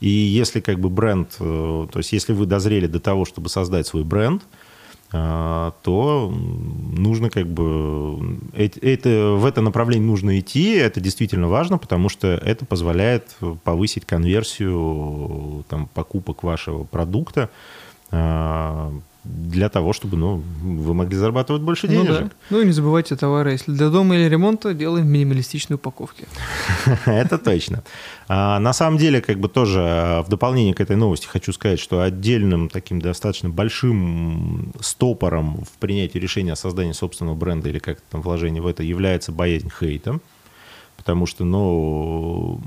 И 0.00 0.08
если 0.08 0.60
как 0.60 0.80
бы 0.80 0.88
бренд, 0.88 1.36
то 1.38 1.88
есть 1.94 2.12
если 2.12 2.32
вы 2.32 2.44
дозрели 2.44 2.88
до 2.88 2.98
того, 2.98 3.24
чтобы 3.24 3.48
создать 3.48 3.86
свой 3.86 4.02
бренд, 4.02 4.42
то 5.12 6.32
нужно 6.32 7.28
как 7.28 7.46
бы 7.46 8.38
это, 8.54 9.32
в 9.32 9.44
это 9.44 9.60
направление 9.60 10.06
нужно 10.06 10.40
идти, 10.40 10.72
это 10.72 11.00
действительно 11.00 11.48
важно, 11.48 11.76
потому 11.76 12.08
что 12.08 12.28
это 12.28 12.64
позволяет 12.64 13.36
повысить 13.62 14.06
конверсию 14.06 15.64
там, 15.68 15.86
покупок 15.92 16.42
вашего 16.42 16.84
продукта 16.84 17.50
а, 18.10 18.92
для 19.24 19.68
того, 19.68 19.92
чтобы 19.92 20.16
ну, 20.16 20.42
вы 20.62 20.94
могли 20.94 21.16
зарабатывать 21.16 21.62
больше 21.62 21.86
денежек. 21.86 22.22
Ну, 22.22 22.28
да. 22.28 22.34
ну 22.50 22.60
и 22.60 22.66
не 22.66 22.72
забывайте 22.72 23.14
товары. 23.14 23.52
Если 23.52 23.70
для 23.70 23.88
дома 23.88 24.16
или 24.16 24.28
ремонта, 24.28 24.74
делаем 24.74 25.06
минималистичные 25.06 25.76
упаковки. 25.76 26.26
Это 27.06 27.38
точно. 27.38 27.84
А, 28.26 28.58
на 28.58 28.72
самом 28.72 28.98
деле, 28.98 29.20
как 29.20 29.38
бы 29.38 29.48
тоже 29.48 29.80
а, 29.80 30.22
в 30.22 30.28
дополнение 30.28 30.74
к 30.74 30.80
этой 30.80 30.96
новости 30.96 31.26
хочу 31.26 31.52
сказать, 31.52 31.78
что 31.78 32.02
отдельным 32.02 32.68
таким 32.68 33.00
достаточно 33.00 33.48
большим 33.48 34.72
стопором 34.80 35.64
в 35.64 35.78
принятии 35.78 36.18
решения 36.18 36.54
о 36.54 36.56
создании 36.56 36.92
собственного 36.92 37.36
бренда 37.36 37.68
или 37.68 37.78
как-то 37.78 38.02
там 38.10 38.22
вложение 38.22 38.60
в 38.60 38.66
это 38.66 38.82
является 38.82 39.30
боязнь 39.30 39.70
хейта. 39.70 40.18
Потому 40.96 41.26
что, 41.26 41.44
ну, 41.44 42.60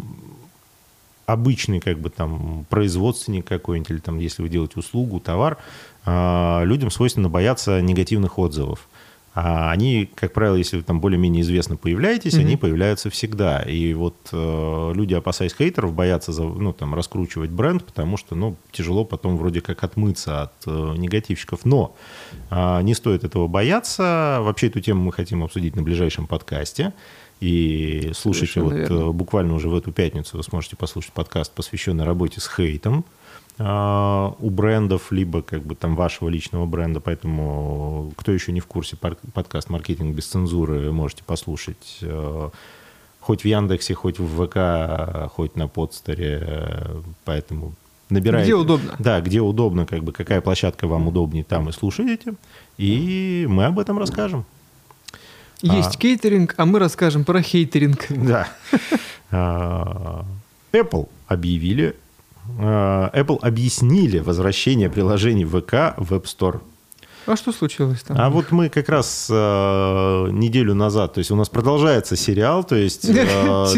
обычный 1.26 1.80
как 1.80 2.00
бы 2.00 2.10
там 2.10 2.66
производственник 2.70 3.46
какой-нибудь, 3.46 3.92
или 3.92 4.00
там, 4.00 4.20
если 4.20 4.42
вы 4.42 4.50
делаете 4.50 4.80
услугу, 4.80 5.20
товар, 5.20 5.58
людям 6.06 6.92
свойственно 6.92 7.30
бояться 7.30 7.82
негативных 7.82 8.38
отзывов. 8.38 8.88
А 9.36 9.70
они, 9.70 10.10
как 10.16 10.32
правило, 10.32 10.56
если 10.56 10.78
вы 10.78 10.84
там 10.84 11.02
более-менее 11.02 11.42
известно 11.42 11.76
появляетесь, 11.76 12.36
mm-hmm. 12.36 12.40
они 12.40 12.56
появляются 12.56 13.10
всегда. 13.10 13.60
И 13.64 13.94
вот 13.94 14.16
э, 14.32 14.92
люди, 14.96 15.14
опасаясь 15.14 15.54
хейтеров, 15.54 15.94
боятся 15.94 16.32
за, 16.32 16.44
ну, 16.44 16.72
там, 16.72 16.96
раскручивать 16.96 17.50
бренд, 17.50 17.84
потому 17.84 18.16
что 18.16 18.34
ну, 18.34 18.56
тяжело 18.72 19.04
потом 19.04 19.36
вроде 19.36 19.60
как 19.60 19.84
отмыться 19.84 20.44
от 20.44 20.54
э, 20.66 20.94
негативщиков. 20.96 21.66
Но 21.66 21.98
э, 22.50 22.82
не 22.84 22.94
стоит 22.94 23.26
этого 23.26 23.48
бояться. 23.48 24.38
Вообще 24.40 24.68
эту 24.68 24.80
тему 24.80 25.04
мы 25.04 25.12
хотим 25.12 25.44
обсудить 25.44 25.76
на 25.76 25.84
ближайшем 25.84 26.28
подкасте. 26.28 26.94
И 27.42 28.12
слушайте, 28.16 28.62
вот 28.62 28.74
э, 28.74 29.12
буквально 29.12 29.54
уже 29.56 29.68
в 29.68 29.76
эту 29.76 29.92
пятницу 29.92 30.38
вы 30.38 30.44
сможете 30.44 30.78
послушать 30.78 31.12
подкаст, 31.12 31.52
посвященный 31.52 32.06
работе 32.06 32.40
с 32.40 32.48
хейтом. 32.48 33.04
А, 33.58 34.36
у 34.40 34.50
брендов, 34.50 35.12
либо 35.12 35.42
как 35.42 35.64
бы 35.64 35.76
там 35.76 35.96
вашего 35.96 36.30
личного 36.30 36.66
бренда. 36.66 37.00
Поэтому, 37.00 38.12
кто 38.18 38.32
еще 38.32 38.52
не 38.52 38.60
в 38.60 38.66
курсе, 38.66 38.98
подкаст 38.98 39.70
«Маркетинг 39.70 40.16
без 40.16 40.28
цензуры» 40.28 40.92
можете 40.92 41.24
послушать 41.24 42.00
э, 42.02 42.50
хоть 43.22 43.42
в 43.44 43.46
Яндексе, 43.46 43.94
хоть 43.94 44.20
в 44.20 44.46
ВК, 44.46 45.32
хоть 45.34 45.56
на 45.56 45.68
подстере. 45.68 46.88
Поэтому 47.24 47.74
набирайте. 48.10 48.48
Где 48.48 48.56
удобно. 48.56 48.96
Да, 49.00 49.22
где 49.22 49.40
удобно, 49.40 49.86
как 49.86 50.04
бы 50.04 50.12
какая 50.12 50.42
площадка 50.42 50.88
вам 50.88 51.08
удобнее, 51.08 51.46
там 51.46 51.70
и 51.70 51.72
слушаете. 51.72 52.34
И 52.78 53.46
мы 53.50 53.66
об 53.66 53.80
этом 53.80 53.98
расскажем. 53.98 54.46
Есть 55.62 55.96
а, 55.96 55.98
кейтеринг, 55.98 56.54
а 56.58 56.66
мы 56.66 56.80
расскажем 56.80 57.24
про 57.24 57.42
хейтеринг. 57.42 58.06
Да. 58.10 58.48
А, 59.32 60.24
Apple 60.72 61.10
объявили 61.28 61.96
Apple 62.58 63.40
объяснили 63.42 64.20
возвращение 64.20 64.90
приложений 64.90 65.46
ВК 65.46 65.98
в 65.98 66.14
App 66.14 66.24
Store. 66.24 66.62
А 67.28 67.36
что 67.36 67.52
случилось 67.52 68.04
там? 68.04 68.18
А 68.20 68.30
вот 68.30 68.52
мы 68.52 68.70
как 68.70 68.88
раз 68.88 69.28
э, 69.32 69.34
неделю 70.32 70.76
назад, 70.76 71.14
то 71.14 71.20
есть 71.20 71.32
у 71.32 71.36
нас 71.36 71.50
продолжается 71.50 72.16
сериал, 72.16 72.64
то 72.64 72.76
есть 72.76 73.06
э, 73.10 73.14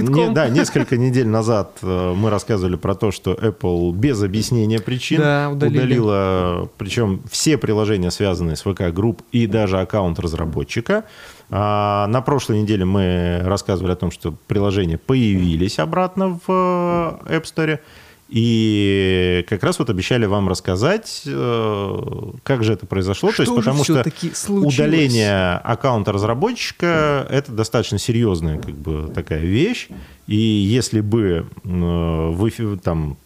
не, 0.02 0.30
да, 0.32 0.50
несколько 0.50 0.98
недель 0.98 1.28
назад 1.28 1.78
э, 1.82 2.14
мы 2.14 2.30
рассказывали 2.30 2.76
про 2.76 2.94
то, 2.94 3.12
что 3.12 3.34
Apple 3.34 3.94
без 3.94 4.22
объяснения 4.22 4.80
причин 4.80 5.20
да, 5.20 5.50
удалила, 5.50 6.70
причем 6.78 7.22
все 7.32 7.58
приложения, 7.58 8.12
связанные 8.12 8.58
с 8.58 8.66
VK 8.66 8.92
Group 8.92 9.20
и 9.32 9.48
даже 9.48 9.80
аккаунт 9.80 10.20
разработчика. 10.20 11.06
А 11.50 12.08
на 12.08 12.22
прошлой 12.22 12.62
неделе 12.62 12.84
мы 12.84 13.40
рассказывали 13.46 13.94
о 13.94 13.96
том, 13.96 14.12
что 14.12 14.34
приложения 14.48 14.98
появились 14.98 15.80
обратно 15.80 16.38
в 16.46 17.22
э, 17.30 17.38
App 17.38 17.44
Store. 17.44 17.80
И 18.30 19.46
как 19.48 19.64
раз 19.64 19.80
вот 19.80 19.90
обещали 19.90 20.26
вам 20.26 20.50
рассказать, 20.50 21.24
э, 21.26 21.98
как 22.44 22.64
же 22.64 22.74
это 22.74 22.86
произошло. 22.86 23.32
Что 23.32 23.46
То 23.46 23.52
есть, 23.52 23.56
потому 23.56 23.84
что 23.86 24.04
случилось? 24.34 24.76
удаление 24.76 25.54
аккаунта 25.54 26.12
разработчика 26.12 27.26
это 27.30 27.54
достаточно 27.54 27.98
серьезная 27.98 28.60
как 28.60 28.76
бы 28.76 29.10
такая 29.14 29.40
вещь. 29.40 29.88
И 30.28 30.36
если 30.36 31.00
бы 31.00 31.48
э, 31.64 32.30
вы 32.32 32.52
там 32.84 33.18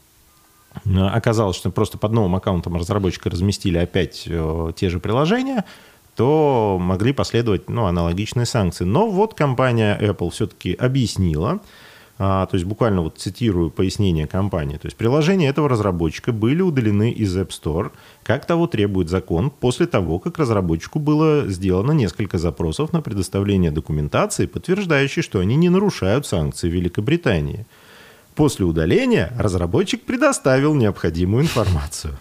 оказалось, 0.95 1.57
что 1.57 1.71
просто 1.71 1.97
под 1.97 2.11
новым 2.11 2.35
аккаунтом 2.35 2.77
разработчика 2.77 3.29
разместили 3.29 3.77
опять 3.77 4.25
э, 4.27 4.71
те 4.75 4.89
же 4.89 4.99
приложения, 4.99 5.65
то 6.15 6.77
могли 6.79 7.13
последовать 7.13 7.69
ну, 7.69 7.85
аналогичные 7.85 8.45
санкции. 8.45 8.83
Но 8.83 9.09
вот 9.09 9.33
компания 9.33 9.97
Apple 9.99 10.29
все-таки 10.29 10.73
объяснила, 10.73 11.59
то 12.21 12.49
есть 12.53 12.65
буквально 12.65 13.01
вот 13.01 13.17
цитирую 13.17 13.71
пояснение 13.71 14.27
компании, 14.27 14.77
то 14.77 14.85
есть 14.85 14.95
приложения 14.95 15.47
этого 15.47 15.67
разработчика 15.67 16.31
были 16.31 16.61
удалены 16.61 17.11
из 17.11 17.35
App 17.35 17.49
Store, 17.49 17.91
как 18.21 18.45
того 18.45 18.67
требует 18.67 19.09
закон, 19.09 19.49
после 19.49 19.87
того, 19.87 20.19
как 20.19 20.37
разработчику 20.37 20.99
было 20.99 21.47
сделано 21.47 21.93
несколько 21.93 22.37
запросов 22.37 22.93
на 22.93 23.01
предоставление 23.01 23.71
документации, 23.71 24.45
подтверждающей, 24.45 25.23
что 25.23 25.39
они 25.39 25.55
не 25.55 25.69
нарушают 25.69 26.27
санкции 26.27 26.69
Великобритании. 26.69 27.65
После 28.35 28.65
удаления 28.65 29.33
разработчик 29.39 30.03
предоставил 30.03 30.75
необходимую 30.75 31.43
информацию 31.43 32.19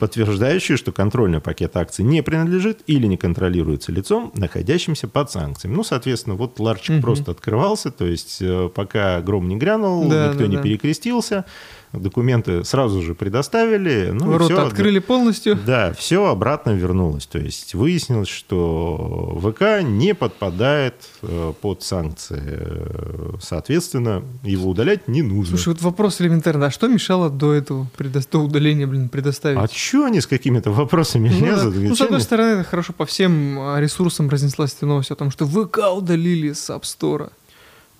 подтверждающие, 0.00 0.76
что 0.76 0.90
контрольный 0.90 1.40
пакет 1.40 1.76
акций 1.76 2.04
не 2.04 2.22
принадлежит 2.22 2.80
или 2.86 3.06
не 3.06 3.16
контролируется 3.16 3.92
лицом, 3.92 4.32
находящимся 4.34 5.06
под 5.06 5.30
санкциями. 5.30 5.76
Ну, 5.76 5.84
соответственно, 5.84 6.34
вот 6.34 6.58
ларчик 6.58 6.96
угу. 6.96 7.02
просто 7.02 7.30
открывался, 7.30 7.92
то 7.92 8.06
есть 8.06 8.38
э, 8.40 8.70
пока 8.74 9.20
гром 9.20 9.46
не 9.46 9.56
грянул, 9.56 10.08
да, 10.08 10.28
никто 10.28 10.40
да, 10.40 10.46
не 10.48 10.56
да. 10.56 10.62
перекрестился, 10.62 11.44
документы 11.92 12.64
сразу 12.64 13.02
же 13.02 13.14
предоставили. 13.14 14.10
Ну, 14.12 14.32
Ворота 14.32 14.54
все, 14.54 14.66
открыли 14.66 14.98
полностью. 14.98 15.58
Да, 15.66 15.92
все 15.92 16.26
обратно 16.26 16.70
вернулось. 16.70 17.26
То 17.26 17.38
есть 17.38 17.74
выяснилось, 17.74 18.28
что 18.28 19.38
ВК 19.42 19.82
не 19.82 20.14
подпадает 20.14 20.94
э, 21.22 21.52
под 21.60 21.82
санкции. 21.82 23.38
Соответственно, 23.40 24.22
его 24.44 24.70
удалять 24.70 25.08
не 25.08 25.22
нужно. 25.22 25.56
Слушай, 25.56 25.74
вот 25.74 25.82
вопрос 25.82 26.20
элементарный. 26.20 26.68
А 26.68 26.70
что 26.70 26.86
мешало 26.86 27.30
до 27.30 27.52
этого, 27.54 27.88
до 27.98 28.38
удаления, 28.38 28.86
блин, 28.86 29.08
предоставить? 29.08 29.58
А 29.58 29.68
что 29.68 30.04
они 30.04 30.20
с 30.20 30.26
какими-то 30.26 30.70
вопросами 30.70 31.28
ну, 31.28 31.46
лезут? 31.46 31.74
Да. 31.74 31.80
Ну, 31.80 31.96
с 31.96 32.00
одной 32.00 32.20
стороны, 32.20 32.60
это 32.60 32.64
хорошо 32.64 32.92
по 32.92 33.06
всем 33.06 33.58
а, 33.58 33.80
ресурсам 33.80 34.28
разнеслась 34.28 34.74
эта 34.74 34.86
новость 34.86 35.10
о 35.10 35.16
том, 35.16 35.30
что 35.30 35.46
ВК 35.46 35.78
удалили 35.94 36.52
с 36.52 36.70
App 36.70 36.82
Store. 36.82 37.30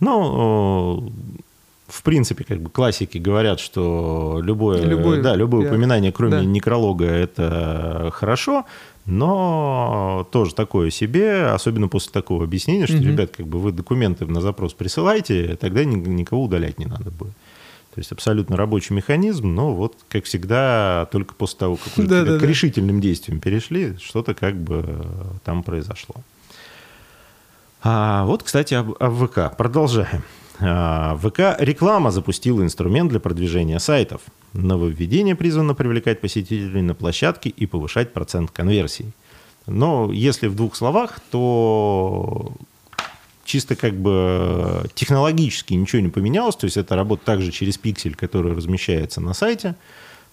Ну, 0.00 1.12
в 1.90 2.02
принципе, 2.02 2.44
как 2.44 2.60
бы 2.60 2.70
классики 2.70 3.18
говорят, 3.18 3.60
что 3.60 4.40
любое, 4.42 4.82
любое, 4.82 5.20
да, 5.22 5.34
любое 5.34 5.64
я, 5.64 5.68
упоминание, 5.68 6.12
кроме 6.12 6.38
да. 6.38 6.44
некролога, 6.44 7.04
это 7.04 8.10
хорошо, 8.14 8.64
но 9.06 10.26
тоже 10.30 10.54
такое 10.54 10.90
себе, 10.90 11.46
особенно 11.46 11.88
после 11.88 12.12
такого 12.12 12.44
объяснения, 12.44 12.86
что, 12.86 12.96
угу. 12.96 13.04
ребят, 13.04 13.32
как 13.36 13.46
бы 13.46 13.58
вы 13.58 13.72
документы 13.72 14.24
на 14.26 14.40
запрос 14.40 14.72
присылаете, 14.72 15.56
тогда 15.60 15.84
никого 15.84 16.44
удалять 16.44 16.78
не 16.78 16.86
надо 16.86 17.10
будет. 17.10 17.34
То 17.94 17.98
есть 17.98 18.12
абсолютно 18.12 18.56
рабочий 18.56 18.94
механизм, 18.94 19.52
но 19.52 19.74
вот, 19.74 19.96
как 20.08 20.24
всегда, 20.24 21.08
только 21.10 21.34
после 21.34 21.58
того, 21.58 21.76
как 21.76 21.98
уже 21.98 22.08
да, 22.08 22.24
да, 22.24 22.38
к 22.38 22.42
решительным 22.42 23.00
действиям 23.00 23.40
перешли, 23.40 23.96
что-то 23.98 24.34
как 24.34 24.56
бы 24.56 25.06
там 25.44 25.64
произошло. 25.64 26.14
А 27.82 28.24
вот, 28.26 28.42
кстати, 28.44 28.74
об, 28.74 28.94
об 29.00 29.26
ВК. 29.26 29.56
Продолжаем. 29.56 30.22
А, 30.60 31.16
ВК 31.16 31.56
реклама 31.58 32.10
запустила 32.10 32.62
инструмент 32.62 33.10
для 33.10 33.20
продвижения 33.20 33.78
сайтов. 33.78 34.22
Нововведение 34.52 35.34
призвано 35.34 35.74
привлекать 35.74 36.20
посетителей 36.20 36.82
на 36.82 36.94
площадке 36.94 37.48
и 37.48 37.66
повышать 37.66 38.12
процент 38.12 38.50
конверсий. 38.50 39.12
Но 39.66 40.10
если 40.12 40.48
в 40.48 40.56
двух 40.56 40.74
словах, 40.74 41.20
то 41.30 42.52
чисто 43.44 43.74
как 43.74 43.94
бы 43.94 44.84
технологически 44.94 45.74
ничего 45.74 46.02
не 46.02 46.08
поменялось. 46.08 46.56
То 46.56 46.66
есть 46.66 46.76
это 46.76 46.94
работа 46.94 47.24
также 47.24 47.50
через 47.52 47.78
пиксель, 47.78 48.14
который 48.14 48.54
размещается 48.54 49.20
на 49.20 49.34
сайте. 49.34 49.76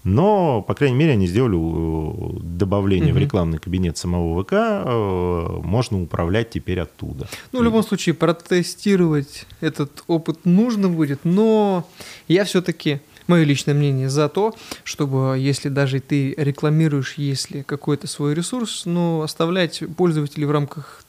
Но, 0.03 0.61
по 0.61 0.73
крайней 0.73 0.95
мере, 0.95 1.13
они 1.13 1.27
сделали 1.27 1.57
э, 1.57 2.39
добавление 2.41 3.11
угу. 3.11 3.19
в 3.19 3.21
рекламный 3.21 3.57
кабинет 3.57 3.97
самого 3.97 4.41
ВК. 4.43 4.53
Э, 4.53 5.59
можно 5.63 6.01
управлять 6.01 6.49
теперь 6.49 6.79
оттуда. 6.79 7.27
Ну, 7.51 7.59
в 7.59 7.63
любом 7.63 7.83
случае, 7.83 8.15
протестировать 8.15 9.45
этот 9.59 10.03
опыт 10.07 10.45
нужно 10.45 10.87
будет. 10.87 11.25
Но 11.25 11.87
я 12.27 12.45
все-таки 12.45 13.01
мое 13.27 13.43
личное 13.43 13.73
мнение 13.73 14.09
за 14.09 14.29
то, 14.29 14.55
чтобы, 14.83 15.37
если 15.37 15.69
даже 15.69 15.99
ты 15.99 16.33
рекламируешь, 16.37 17.15
если 17.17 17.61
какой-то 17.61 18.07
свой 18.07 18.33
ресурс, 18.33 18.85
но 18.85 19.21
оставлять 19.21 19.83
пользователей 19.95 20.45
в 20.45 20.51
рамках 20.51 21.03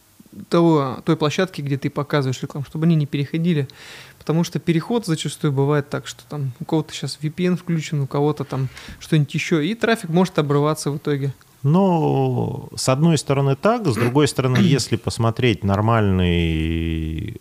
того, 0.49 0.99
той 1.05 1.17
площадки, 1.17 1.63
где 1.63 1.79
ты 1.79 1.91
показываешь 1.91 2.43
рекламу, 2.43 2.67
чтобы 2.67 2.87
они 2.87 2.97
не 2.97 3.07
переходили. 3.07 3.69
Потому 4.29 4.45
что 4.45 4.59
переход 4.59 5.07
зачастую 5.07 5.55
бывает 5.55 5.89
так, 5.89 6.07
что 6.07 6.23
там 6.29 6.53
у 6.61 6.67
кого-то 6.67 6.93
сейчас 6.93 7.19
VPN 7.19 7.57
включен, 7.57 8.03
у 8.03 8.07
кого-то 8.07 8.45
там 8.45 8.69
что-нибудь 9.01 9.33
еще, 9.33 9.67
и 9.67 9.75
трафик 9.75 10.11
может 10.11 10.39
обрываться 10.39 10.91
в 10.91 10.99
итоге. 10.99 11.33
Ну, 11.63 12.69
с 12.77 12.91
одной 12.91 13.17
стороны 13.17 13.57
так, 13.57 13.87
с 13.87 13.95
другой 13.95 14.29
стороны, 14.29 14.59
если 14.61 14.97
посмотреть 14.97 15.65
нормальный 15.65 17.41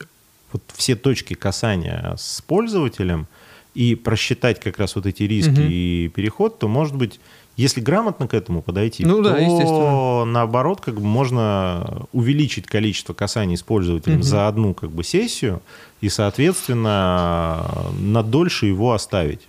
вот 0.53 0.63
все 0.77 0.95
точки 0.95 1.33
касания 1.33 2.15
с 2.17 2.41
пользователем 2.41 3.27
и 3.73 3.95
просчитать 3.95 4.61
как 4.61 4.79
раз 4.79 4.95
вот 4.95 5.05
эти 5.07 5.23
риски 5.23 5.49
угу. 5.49 5.67
и 5.69 6.07
переход, 6.07 6.57
то, 6.57 6.69
может 6.69 6.95
быть, 6.95 7.19
если 7.57 7.81
грамотно 7.81 8.29
к 8.29 8.33
этому 8.33 8.61
подойти, 8.61 9.03
ну, 9.03 9.21
то 9.21 10.23
да, 10.23 10.31
наоборот, 10.31 10.79
как 10.79 10.93
бы 10.93 11.05
можно 11.05 12.07
увеличить 12.13 12.65
количество 12.65 13.13
касаний 13.13 13.57
с 13.57 13.61
пользователем 13.61 14.19
угу. 14.19 14.23
за 14.23 14.47
одну 14.47 14.73
как 14.73 14.91
бы 14.91 15.03
сессию 15.03 15.61
и, 16.01 16.09
соответственно, 16.09 17.91
на 17.99 18.23
дольше 18.23 18.67
его 18.67 18.93
оставить 18.93 19.47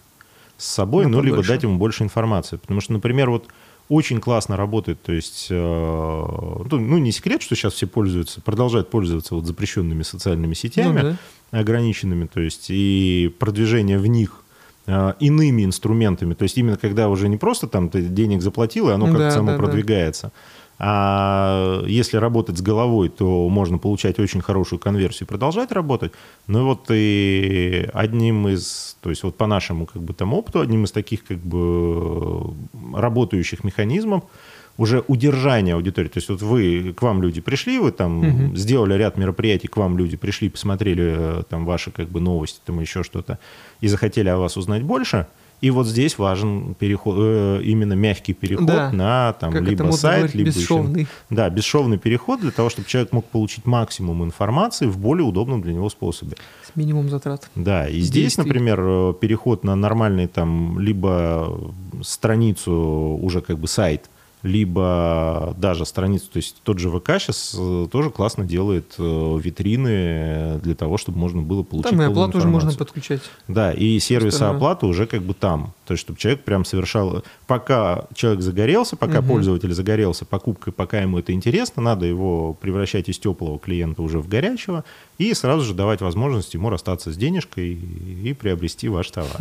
с 0.57 0.67
собой, 0.67 1.07
ну, 1.07 1.19
ну 1.19 1.23
либо 1.23 1.43
дать 1.43 1.63
ему 1.63 1.79
больше 1.79 2.05
информации. 2.05 2.57
Потому 2.57 2.81
что, 2.81 2.93
например, 2.93 3.31
вот 3.31 3.47
очень 3.89 4.21
классно 4.21 4.57
работает, 4.57 5.01
то 5.03 5.13
есть, 5.13 5.47
э, 5.51 5.55
ну, 5.55 6.79
ну, 6.79 6.99
не 6.99 7.11
секрет, 7.11 7.41
что 7.41 7.55
сейчас 7.55 7.73
все 7.73 7.87
пользуются, 7.87 8.41
продолжают 8.43 8.91
пользоваться 8.91 9.35
вот 9.35 9.47
запрещенными 9.47 10.03
социальными 10.03 10.53
сетями, 10.55 11.01
ну, 11.01 11.17
да. 11.53 11.59
ограниченными, 11.61 12.27
то 12.27 12.41
есть, 12.41 12.67
и 12.69 13.35
продвижение 13.39 13.99
в 13.99 14.07
них 14.07 14.45
Э, 14.91 15.13
иными 15.21 15.67
инструментами. 15.67 16.33
То 16.33 16.45
есть 16.45 16.57
именно 16.57 16.79
когда 16.79 17.11
уже 17.11 17.29
не 17.29 17.37
просто 17.37 17.67
там 17.67 17.91
ты 17.91 18.01
денег 18.01 18.41
заплатил, 18.41 18.89
и 18.89 18.93
оно 18.93 19.05
как-то 19.05 19.19
да, 19.19 19.31
само 19.31 19.51
да, 19.51 19.59
продвигается. 19.59 20.23
Да. 20.29 20.33
А 20.79 21.83
если 21.87 22.17
работать 22.17 22.59
с 22.59 22.63
головой, 22.63 23.09
то 23.09 23.49
можно 23.49 23.79
получать 23.79 24.19
очень 24.19 24.41
хорошую 24.41 24.79
конверсию 24.79 25.27
и 25.27 25.29
продолжать 25.29 25.73
работать. 25.73 26.13
Ну 26.47 26.65
вот 26.65 26.87
и 26.91 27.89
одним 27.93 28.49
из, 28.49 28.97
то 29.01 29.11
есть 29.11 29.25
вот 29.25 29.37
по 29.37 29.47
нашему 29.47 29.87
как 29.87 30.03
бы 30.03 30.15
там 30.15 30.35
опыту, 30.35 30.61
одним 30.61 30.85
из 30.85 30.93
таких 30.93 31.25
как 31.25 31.39
бы 31.39 32.55
работающих 32.95 33.65
механизмов– 33.65 34.25
уже 34.79 35.03
удержание 35.09 35.75
аудитории. 35.75 36.09
То 36.09 36.19
есть 36.19 36.29
вот 36.29 36.41
вы, 36.41 36.95
к 36.97 37.03
вам 37.03 37.21
люди 37.21 37.41
пришли, 37.41 37.79
вы 37.79 37.91
там 37.91 38.19
угу. 38.21 38.57
сделали 38.57 38.95
ряд 38.95 39.19
мероприятий, 39.19 39.67
к 39.67 39.77
вам 39.77 39.99
люди 39.99 40.17
пришли, 40.17 40.49
посмотрели 40.49 41.41
э, 41.41 41.43
там 41.51 41.67
ваши 41.67 41.91
как 41.91 42.09
бы 42.09 42.21
новости, 42.21 42.61
там 42.65 42.79
еще 42.81 43.03
что-то, 43.03 43.39
и 43.81 43.89
захотели 43.89 44.29
о 44.29 44.39
вас 44.39 44.57
узнать 44.57 44.85
больше, 44.85 45.27
и 45.61 45.71
вот 45.71 45.87
здесь 45.87 46.19
важен 46.19 46.75
переход, 46.75 47.17
э, 47.19 47.61
именно 47.65 47.95
мягкий 47.95 48.33
переход 48.33 48.67
да. 48.67 48.93
на 48.93 49.33
там, 49.35 49.53
как 49.53 49.63
либо 49.63 49.91
сайт, 49.91 50.19
говорить, 50.19 50.35
либо 50.35 50.51
бесшовный. 50.51 51.01
Еще, 51.01 51.11
да, 51.31 51.51
бесшовный 51.51 51.99
переход 51.99 52.41
для 52.41 52.53
того, 52.53 52.71
чтобы 52.71 52.87
человек 52.87 53.13
мог 53.13 53.25
получить 53.25 53.67
максимум 53.67 54.25
информации 54.25 54.87
в 54.87 54.99
более 54.99 55.27
удобном 55.27 55.61
для 55.61 55.73
него 55.73 55.89
способе. 55.91 56.37
С 56.65 56.77
минимум 56.77 57.09
затрат. 57.09 57.51
Да, 57.57 57.89
и 57.89 58.01
здесь, 58.01 58.37
например, 58.37 58.81
э, 58.81 59.15
переход 59.21 59.65
на 59.65 59.75
нормальный 59.75 60.29
там 60.29 60.79
либо 60.79 61.73
страницу 62.03 63.19
уже 63.21 63.41
как 63.41 63.59
бы 63.59 63.67
сайт, 63.67 64.09
либо 64.43 65.55
даже 65.59 65.85
страницу, 65.85 66.27
то 66.33 66.37
есть 66.37 66.57
тот 66.63 66.79
же 66.79 66.91
ВК 66.91 67.19
сейчас 67.19 67.57
э, 67.59 67.89
тоже 67.91 68.11
классно 68.11 68.45
делает 68.45 68.95
э, 68.99 69.39
витрины 69.43 70.61
для 70.63 70.75
того, 70.75 70.97
чтобы 70.97 71.19
можно 71.19 71.43
было 71.43 71.63
получить 71.65 71.91
Там 71.91 72.01
и 72.03 72.05
оплату 72.05 72.39
уже 72.39 72.47
можно 72.47 72.73
подключать. 72.73 73.21
Да, 73.49 73.73
и 73.73 73.99
сервисы 73.99 74.43
оплаты 74.43 74.87
уже 74.87 75.07
как 75.07 75.23
бы 75.23 75.35
там. 75.35 75.75
То 75.87 75.95
есть, 75.95 76.03
чтобы 76.03 76.19
человек 76.19 76.45
прям 76.45 76.65
совершал... 76.65 77.25
Пока 77.47 78.05
человек 78.15 78.43
загорелся, 78.43 78.97
пока 78.97 79.21
угу. 79.21 79.29
пользователь 79.29 79.73
загорелся 79.73 80.25
покупкой, 80.25 80.73
пока 80.73 81.01
ему 81.01 81.19
это 81.19 81.33
интересно, 81.33 81.83
надо 81.83 82.07
его 82.07 82.55
превращать 82.55 83.09
из 83.09 83.19
теплого 83.19 83.59
клиента 83.59 84.03
уже 84.03 84.21
в 84.21 84.29
горячего 84.29 84.85
и 85.19 85.35
сразу 85.35 85.65
же 85.65 85.75
давать 85.75 86.01
возможность 86.01 86.55
ему 86.55 86.71
расстаться 86.71 87.13
с 87.13 87.17
денежкой 87.17 87.73
и 87.73 88.33
приобрести 88.35 88.89
ваш 88.89 89.11
товар. 89.11 89.41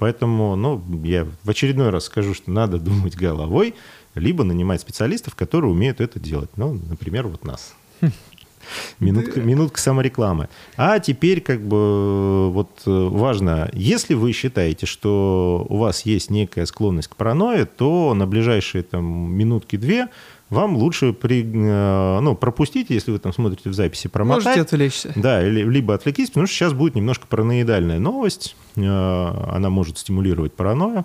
Поэтому, 0.00 0.56
ну, 0.56 0.82
я 1.04 1.26
в 1.42 1.50
очередной 1.50 1.90
раз 1.90 2.04
скажу, 2.04 2.32
что 2.32 2.50
надо 2.50 2.78
думать 2.78 3.16
головой, 3.16 3.74
либо 4.14 4.44
нанимать 4.44 4.80
специалистов, 4.80 5.34
которые 5.34 5.70
умеют 5.70 6.00
это 6.00 6.18
делать. 6.20 6.50
Ну, 6.56 6.78
например, 6.88 7.28
вот 7.28 7.44
нас. 7.44 7.74
Минутка, 9.00 9.40
минутка 9.40 9.80
саморекламы. 9.80 10.48
А 10.76 11.00
теперь 11.00 11.40
как 11.40 11.60
бы 11.66 12.50
вот 12.50 12.82
важно, 12.84 13.68
если 13.72 14.14
вы 14.14 14.32
считаете, 14.32 14.86
что 14.86 15.66
у 15.68 15.78
вас 15.78 16.02
есть 16.02 16.30
некая 16.30 16.66
склонность 16.66 17.08
к 17.08 17.16
паранойе, 17.16 17.64
то 17.64 18.14
на 18.14 18.26
ближайшие 18.26 18.82
там 18.84 19.04
минутки-две 19.32 20.08
вам 20.50 20.76
лучше 20.76 21.12
при, 21.12 21.42
э, 21.44 22.20
ну, 22.20 22.34
пропустить, 22.34 22.90
если 22.90 23.12
вы 23.12 23.20
там 23.20 23.32
смотрите 23.32 23.70
в 23.70 23.74
записи, 23.74 24.08
промотать. 24.08 24.44
Можете 24.44 24.62
отвлечься. 24.62 25.12
Да, 25.14 25.46
или, 25.46 25.62
либо 25.62 25.94
отвлекись, 25.94 26.28
потому 26.28 26.46
что 26.46 26.56
сейчас 26.56 26.72
будет 26.72 26.96
немножко 26.96 27.26
параноидальная 27.28 28.00
новость. 28.00 28.56
Э, 28.74 28.82
она 28.82 29.70
может 29.70 29.98
стимулировать 29.98 30.52
паранойю. 30.52 31.04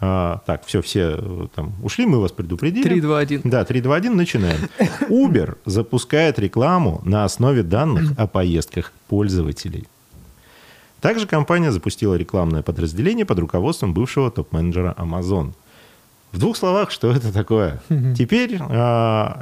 А, 0.00 0.40
так, 0.46 0.64
все, 0.64 0.80
все 0.80 1.16
э, 1.18 1.46
там 1.54 1.72
ушли, 1.82 2.06
мы 2.06 2.20
вас 2.20 2.30
предупредили. 2.30 2.84
3, 2.84 3.00
2, 3.00 3.18
1. 3.18 3.40
Да, 3.44 3.64
3, 3.64 3.80
2, 3.80 3.96
1, 3.96 4.16
начинаем. 4.16 4.68
Uber 5.08 5.56
запускает 5.64 6.38
рекламу 6.38 7.00
на 7.04 7.24
основе 7.24 7.64
данных 7.64 8.12
о 8.16 8.28
поездках 8.28 8.92
пользователей. 9.08 9.88
Также 11.00 11.26
компания 11.26 11.72
запустила 11.72 12.14
рекламное 12.14 12.62
подразделение 12.62 13.24
под 13.24 13.40
руководством 13.40 13.92
бывшего 13.92 14.30
топ-менеджера 14.30 14.94
Amazon. 14.98 15.52
В 16.30 16.38
двух 16.38 16.56
словах, 16.56 16.90
что 16.90 17.10
это 17.10 17.32
такое? 17.32 17.80
Теперь 18.16 18.54
э, 18.54 18.58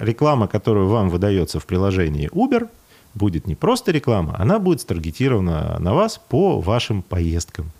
реклама, 0.00 0.48
которую 0.48 0.88
вам 0.88 1.10
выдается 1.10 1.60
в 1.60 1.66
приложении 1.66 2.30
Uber, 2.30 2.68
будет 3.14 3.46
не 3.46 3.54
просто 3.54 3.92
реклама, 3.92 4.36
она 4.38 4.58
будет 4.58 4.80
старгетирована 4.80 5.78
на 5.80 5.94
вас 5.94 6.18
по 6.28 6.60
вашим 6.60 7.02
поездкам 7.02 7.72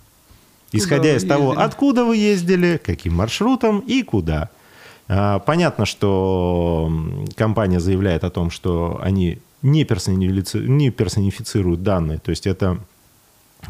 исходя 0.77 1.17
из 1.17 1.25
того, 1.25 1.51
ездили? 1.51 1.65
откуда 1.65 2.05
вы 2.05 2.17
ездили, 2.17 2.81
каким 2.83 3.15
маршрутом 3.15 3.81
и 3.81 4.03
куда. 4.03 4.51
А, 5.09 5.39
понятно, 5.41 5.87
что 5.87 6.91
компания 7.37 7.81
заявляет 7.81 8.25
о 8.25 8.31
том, 8.31 8.51
что 8.51 8.99
они 9.03 9.39
не, 9.63 9.85
персонифицируют 9.85 11.83
данные, 11.83 12.19
то 12.19 12.31
есть 12.31 12.47
это 12.47 12.79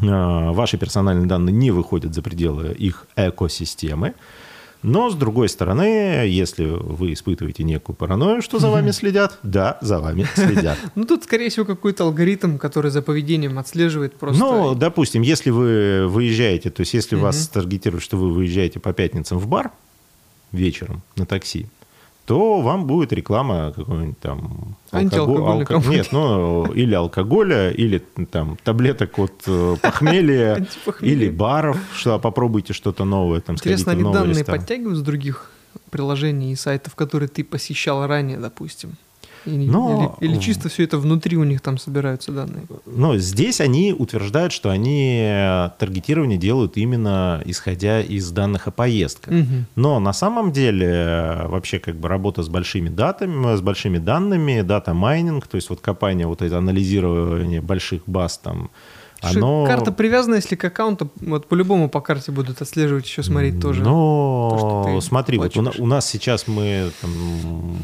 а, 0.01 0.51
ваши 0.51 0.77
персональные 0.77 1.27
данные 1.27 1.53
не 1.53 1.71
выходят 1.71 2.13
за 2.13 2.21
пределы 2.21 2.73
их 2.73 3.07
экосистемы. 3.15 4.13
Но, 4.83 5.09
с 5.09 5.15
другой 5.15 5.49
стороны, 5.49 6.25
если 6.27 6.65
вы 6.65 7.13
испытываете 7.13 7.63
некую 7.63 7.95
паранойю, 7.95 8.41
что 8.41 8.59
за 8.59 8.69
вами 8.69 8.91
следят, 8.91 9.39
да, 9.43 9.77
за 9.81 9.99
вами 9.99 10.27
следят. 10.35 10.77
Ну, 10.95 11.05
тут, 11.05 11.23
скорее 11.23 11.49
всего, 11.49 11.65
какой-то 11.65 12.03
алгоритм, 12.05 12.57
который 12.57 12.91
за 12.91 13.01
поведением 13.01 13.59
отслеживает 13.59 14.15
просто... 14.15 14.39
Ну, 14.39 14.75
допустим, 14.75 15.21
если 15.21 15.49
вы 15.49 16.07
выезжаете, 16.07 16.69
то 16.69 16.81
есть 16.81 16.93
если 16.93 17.15
вас 17.15 17.47
таргетируют, 17.47 18.03
что 18.03 18.17
вы 18.17 18.31
выезжаете 18.31 18.79
по 18.79 18.93
пятницам 18.93 19.37
в 19.37 19.47
бар 19.47 19.71
вечером 20.51 21.01
на 21.15 21.25
такси, 21.25 21.67
то 22.27 22.59
вам 22.59 22.87
будет 22.87 23.13
реклама 23.13 23.71
какой-нибудь 23.73 24.19
там... 24.19 24.75
Алкоголь, 24.91 25.61
алко... 25.61 25.81
Нет, 25.87 26.09
ну, 26.11 26.65
или 26.73 26.93
алкоголя, 26.93 27.71
или 27.71 27.99
там 28.29 28.57
таблеток 28.65 29.17
от 29.17 29.43
э, 29.47 29.77
похмелья, 29.81 30.67
или 31.01 31.29
баров, 31.29 31.77
что 31.95 32.19
попробуйте 32.19 32.73
что-то 32.73 33.05
новое. 33.05 33.39
Там, 33.39 33.55
Интересно, 33.55 33.93
они 33.93 34.03
данные 34.03 34.43
подтягивают 34.43 34.97
с 34.97 35.01
других 35.01 35.51
приложений 35.89 36.51
и 36.51 36.55
сайтов, 36.55 36.95
которые 36.95 37.29
ты 37.29 37.45
посещал 37.45 38.05
ранее, 38.05 38.37
допустим? 38.37 38.97
Или, 39.47 39.65
Но, 39.69 40.17
или, 40.19 40.31
или 40.31 40.39
чисто 40.39 40.69
все 40.69 40.83
это 40.83 40.97
внутри 40.97 41.37
у 41.37 41.43
них 41.43 41.61
там 41.61 41.77
собираются 41.77 42.31
данные? 42.31 42.63
Но 42.85 43.17
здесь 43.17 43.61
они 43.61 43.93
утверждают, 43.93 44.51
что 44.51 44.69
они 44.69 45.21
таргетирование 45.79 46.37
делают 46.37 46.77
именно 46.77 47.41
исходя 47.45 48.01
из 48.01 48.29
данных 48.31 48.67
о 48.67 48.71
поездках. 48.71 49.33
Угу. 49.33 49.65
Но 49.75 49.99
на 49.99 50.13
самом 50.13 50.51
деле 50.51 51.43
вообще 51.45 51.79
как 51.79 51.95
бы 51.95 52.09
работа 52.09 52.43
с 52.43 52.49
большими 52.49 52.89
датами, 52.89 53.55
с 53.55 53.61
большими 53.61 53.97
данными, 53.97 54.61
data 54.61 54.93
mining, 54.93 55.47
то 55.47 55.55
есть 55.55 55.69
вот 55.69 55.79
копание, 55.79 56.27
вот 56.27 56.41
это 56.41 56.57
анализирование 56.57 57.61
больших 57.61 58.01
баз 58.05 58.37
там 58.37 58.69
Оно... 59.21 59.65
Карта 59.65 59.91
привязана, 59.91 60.35
если 60.35 60.55
к 60.55 60.63
аккаунту, 60.63 61.11
вот 61.21 61.47
по-любому 61.47 61.89
по 61.89 62.01
карте 62.01 62.31
будут 62.31 62.61
отслеживать, 62.61 63.05
еще 63.05 63.23
смотреть 63.23 63.59
тоже. 63.59 63.81
Но 63.81 64.83
то, 64.85 65.01
смотри, 65.01 65.37
вот 65.37 65.57
у, 65.57 65.71
у 65.79 65.85
нас 65.85 66.07
сейчас 66.07 66.47
мы 66.47 66.91
там, 67.01 67.77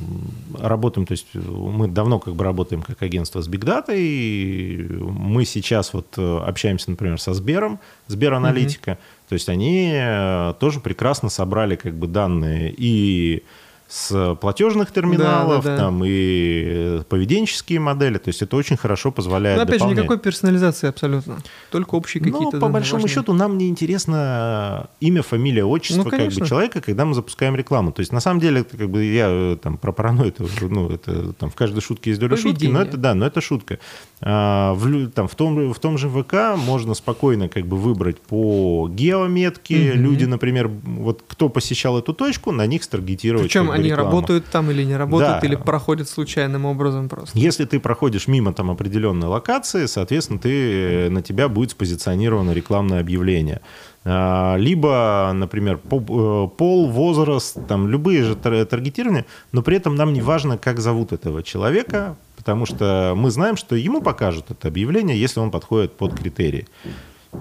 работаем, 0.59 1.07
то 1.07 1.13
есть 1.13 1.27
мы 1.33 1.87
давно 1.87 2.19
как 2.19 2.35
бы 2.35 2.43
работаем 2.43 2.81
как 2.81 3.01
агентство 3.01 3.41
с 3.41 3.49
Big 3.49 3.63
Data, 3.65 3.95
и 3.95 4.87
мы 4.89 5.45
сейчас 5.45 5.93
вот 5.93 6.07
э, 6.17 6.37
общаемся, 6.45 6.91
например, 6.91 7.19
со 7.19 7.33
Сбером, 7.33 7.79
Сбераналитика, 8.07 8.91
угу. 8.91 8.99
то 9.29 9.33
есть 9.33 9.49
они 9.49 9.91
э, 9.93 10.53
тоже 10.59 10.79
прекрасно 10.81 11.29
собрали 11.29 11.75
как 11.75 11.95
бы 11.95 12.07
данные 12.07 12.73
и 12.77 13.43
с 13.87 14.35
платежных 14.41 14.91
терминалов, 14.91 15.63
да, 15.63 15.71
да, 15.71 15.77
да. 15.77 15.83
там 15.83 16.01
и 16.03 17.01
поведенческие 17.09 17.79
модели. 17.79 18.17
То 18.17 18.29
есть 18.29 18.41
это 18.41 18.55
очень 18.55 18.75
хорошо 18.75 19.11
позволяет. 19.11 19.57
Но 19.57 19.63
опять 19.63 19.75
дополнять. 19.75 19.97
же, 19.97 20.03
никакой 20.03 20.19
персонализации 20.19 20.87
абсолютно. 20.87 21.37
Только 21.69 21.95
общие 21.95 22.23
какие-то. 22.23 22.57
Ну, 22.57 22.59
по 22.59 22.69
большому 22.69 23.03
важные. 23.03 23.15
счету, 23.15 23.33
нам 23.33 23.57
не 23.57 23.69
интересно 23.69 24.89
имя, 24.99 25.21
фамилия, 25.21 25.63
отчество 25.63 26.03
ну, 26.03 26.09
как 26.09 26.33
бы 26.33 26.45
человека, 26.47 26.81
когда 26.81 27.05
мы 27.05 27.13
запускаем 27.13 27.55
рекламу. 27.55 27.91
То 27.91 27.99
есть, 27.99 28.11
на 28.11 28.19
самом 28.19 28.39
деле, 28.39 28.61
это 28.61 28.77
как 28.77 28.89
бы 28.89 29.03
я 29.03 29.27
э, 29.29 29.57
там 29.61 29.77
про 29.77 29.91
паранойю, 29.91 30.33
ну, 30.61 30.89
это 30.89 31.33
там 31.33 31.49
в 31.49 31.55
каждой 31.55 31.81
шутке 31.81 32.11
есть 32.11 32.19
доля 32.19 32.37
шутки, 32.37 32.65
но 32.65 32.81
это 32.81 32.97
да, 32.97 33.13
но 33.13 33.25
это 33.25 33.41
шутка. 33.41 33.79
А, 34.21 34.73
в, 34.73 35.09
там, 35.11 35.27
в, 35.27 35.35
том, 35.35 35.73
в 35.73 35.79
том 35.79 35.97
же 35.97 36.09
ВК 36.09 36.55
можно 36.55 36.93
спокойно 36.93 37.49
как 37.49 37.67
бы 37.67 37.75
выбрать 37.75 38.19
по 38.21 38.87
геометке. 38.89 39.91
Угу. 39.91 39.99
Люди, 39.99 40.25
например, 40.25 40.69
вот 40.69 41.23
кто 41.27 41.49
посещал 41.49 41.99
эту 41.99 42.13
точку, 42.13 42.51
на 42.51 42.65
них 42.65 42.83
старгетировать. 42.83 43.47
Причем 43.47 43.69
они 43.73 43.89
реклама. 43.89 44.11
работают 44.11 44.45
там 44.45 44.71
или 44.71 44.83
не 44.83 44.95
работают, 44.95 45.41
да. 45.41 45.47
или 45.47 45.55
проходят 45.55 46.09
случайным 46.09 46.65
образом 46.65 47.09
просто. 47.09 47.37
Если 47.37 47.65
ты 47.65 47.79
проходишь 47.79 48.27
мимо 48.27 48.53
там 48.53 48.71
определенной 48.71 49.27
локации, 49.27 49.85
соответственно, 49.85 50.39
ты, 50.39 51.09
на 51.09 51.21
тебя 51.21 51.49
будет 51.49 51.71
спозиционировано 51.71 52.51
рекламное 52.51 52.99
объявление. 52.99 53.61
А, 54.05 54.55
либо, 54.57 55.31
например, 55.33 55.79
э, 55.83 56.47
пол, 56.57 56.89
возраст, 56.89 57.57
там 57.67 57.87
любые 57.87 58.23
же 58.23 58.35
таргетирования, 58.35 59.25
но 59.51 59.61
при 59.61 59.77
этом 59.77 59.95
нам 59.95 60.11
не 60.13 60.21
важно, 60.21 60.57
как 60.57 60.79
зовут 60.79 61.13
этого 61.13 61.41
человека, 61.41 62.17
потому 62.35 62.65
что 62.65 63.13
мы 63.15 63.31
знаем, 63.31 63.55
что 63.55 63.75
ему 63.75 64.01
покажут 64.01 64.51
это 64.51 64.67
объявление, 64.67 65.19
если 65.19 65.39
он 65.39 65.51
подходит 65.51 65.93
под 65.93 66.17
критерии. 66.17 66.67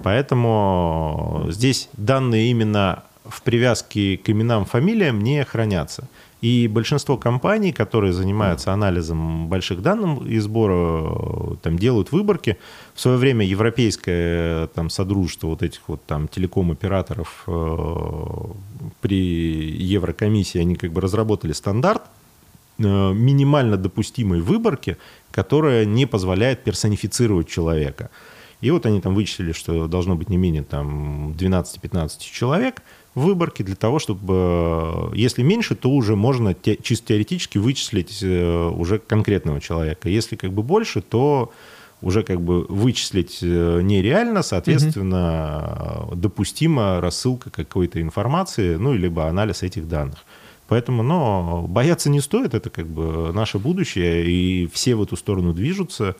Поэтому 0.03 1.47
здесь 1.49 1.89
данные 1.93 2.49
именно 2.49 3.03
в 3.25 3.41
привязке 3.41 4.17
к 4.17 4.29
именам, 4.29 4.65
фамилиям 4.65 5.21
не 5.21 5.43
хранятся. 5.43 6.07
И 6.43 6.67
большинство 6.67 7.15
компаний, 7.15 7.71
которые 7.71 8.11
занимаются 8.11 8.73
анализом 8.73 9.47
больших 9.47 9.81
данных 9.81 10.27
и 10.27 10.39
сбора, 10.39 11.55
там, 11.61 11.79
делают 11.79 12.11
выборки. 12.11 12.57
В 12.93 12.99
свое 12.99 13.17
время 13.17 13.45
европейское 13.45 14.67
там, 14.67 14.89
содружество 14.89 15.47
вот 15.47 15.63
этих 15.63 15.79
вот 15.87 16.03
там 16.05 16.27
телеком-операторов 16.27 17.45
э, 17.47 18.17
при 18.99 19.71
Еврокомиссии, 19.83 20.59
они 20.59 20.75
как 20.75 20.91
бы 20.91 20.99
разработали 20.99 21.53
стандарт 21.53 22.01
э, 22.77 23.13
минимально 23.13 23.77
допустимой 23.77 24.41
выборки, 24.41 24.97
которая 25.31 25.85
не 25.85 26.05
позволяет 26.05 26.65
персонифицировать 26.65 27.47
человека. 27.47 28.09
И 28.59 28.69
вот 28.69 28.85
они 28.85 28.99
там 28.99 29.15
вычислили, 29.15 29.53
что 29.53 29.87
должно 29.87 30.15
быть 30.15 30.27
не 30.27 30.35
менее 30.35 30.63
там 30.63 31.31
12-15 31.31 32.19
человек– 32.19 32.81
выборки 33.15 33.63
для 33.63 33.75
того, 33.75 33.99
чтобы, 33.99 35.11
э, 35.13 35.15
если 35.15 35.43
меньше, 35.43 35.75
то 35.75 35.89
уже 35.89 36.15
можно 36.15 36.53
те, 36.53 36.77
чисто 36.77 37.07
теоретически 37.09 37.57
вычислить 37.57 38.19
э, 38.21 38.69
уже 38.69 38.99
конкретного 38.99 39.61
человека. 39.61 40.09
Если 40.09 40.35
как 40.35 40.51
бы 40.51 40.63
больше, 40.63 41.01
то 41.01 41.51
уже 42.01 42.23
как 42.23 42.41
бы 42.41 42.65
вычислить 42.65 43.39
э, 43.41 43.81
нереально, 43.81 44.41
соответственно, 44.43 46.05
угу. 46.07 46.15
допустима 46.15 46.99
рассылка 47.01 47.49
какой-то 47.49 48.01
информации, 48.01 48.75
ну, 48.75 48.93
либо 48.93 49.27
анализ 49.27 49.63
этих 49.63 49.87
данных. 49.87 50.25
Поэтому, 50.67 51.03
но 51.03 51.65
бояться 51.67 52.09
не 52.09 52.19
стоит, 52.19 52.53
это 52.53 52.69
как 52.69 52.87
бы 52.87 53.31
наше 53.33 53.59
будущее, 53.59 54.25
и 54.25 54.67
все 54.73 54.95
в 54.95 55.03
эту 55.03 55.15
сторону 55.17 55.53
движутся 55.53 56.15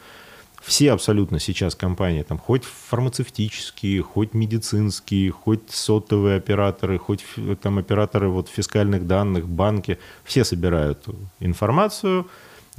все 0.64 0.94
абсолютно 0.94 1.40
сейчас 1.40 1.76
компании, 1.76 2.24
там, 2.24 2.38
хоть 2.38 2.64
фармацевтические, 2.64 4.02
хоть 4.02 4.34
медицинские, 4.34 5.30
хоть 5.32 5.70
сотовые 5.70 6.38
операторы, 6.38 6.98
хоть 6.98 7.26
там 7.62 7.80
операторы 7.80 8.30
вот 8.30 8.48
фискальных 8.48 9.06
данных, 9.06 9.48
банки, 9.48 10.00
все 10.24 10.46
собирают 10.46 11.06
информацию, 11.42 12.28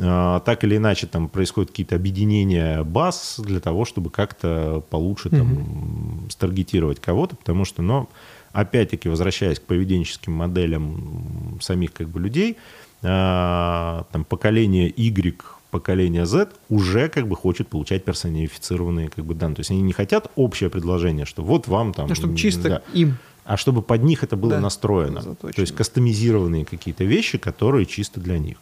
а, 0.00 0.40
так 0.40 0.64
или 0.64 0.78
иначе 0.78 1.06
там 1.06 1.28
происходят 1.28 1.70
какие-то 1.70 1.94
объединения 1.94 2.82
баз 2.82 3.38
для 3.44 3.60
того, 3.60 3.84
чтобы 3.84 4.10
как-то 4.10 4.82
получше 4.88 5.28
там 5.28 5.52
mm-hmm. 5.52 6.30
старгетировать 6.30 7.00
кого-то, 7.00 7.36
потому 7.36 7.66
что, 7.66 7.82
но 7.82 8.08
опять-таки 8.52 9.10
возвращаясь 9.10 9.60
к 9.60 9.64
поведенческим 9.64 10.32
моделям 10.32 11.58
самих 11.60 11.92
как 11.92 12.08
бы 12.08 12.18
людей, 12.18 12.56
а, 13.02 14.06
там 14.10 14.24
поколение 14.24 14.90
Y 14.96 15.36
поколение 15.74 16.24
Z 16.24 16.50
уже 16.68 17.08
как 17.08 17.26
бы 17.26 17.34
хочет 17.34 17.66
получать 17.66 18.04
персонифицированные 18.04 19.08
как 19.08 19.24
бы 19.24 19.34
данные. 19.34 19.56
То 19.56 19.60
есть 19.60 19.72
они 19.72 19.82
не 19.82 19.92
хотят 19.92 20.30
общее 20.36 20.70
предложение, 20.70 21.26
что 21.26 21.42
вот 21.42 21.66
вам 21.66 21.92
там... 21.92 22.06
Ну, 22.06 22.14
чтобы 22.14 22.36
чисто 22.36 22.68
да, 22.68 22.82
им. 22.92 23.16
А 23.44 23.56
чтобы 23.56 23.82
под 23.82 24.04
них 24.04 24.22
это 24.22 24.36
было 24.36 24.52
да, 24.52 24.60
настроено. 24.60 25.20
Заточено. 25.20 25.52
То 25.52 25.60
есть 25.62 25.74
кастомизированные 25.74 26.64
какие-то 26.64 27.02
вещи, 27.02 27.38
которые 27.38 27.86
чисто 27.86 28.20
для 28.20 28.38
них. 28.38 28.58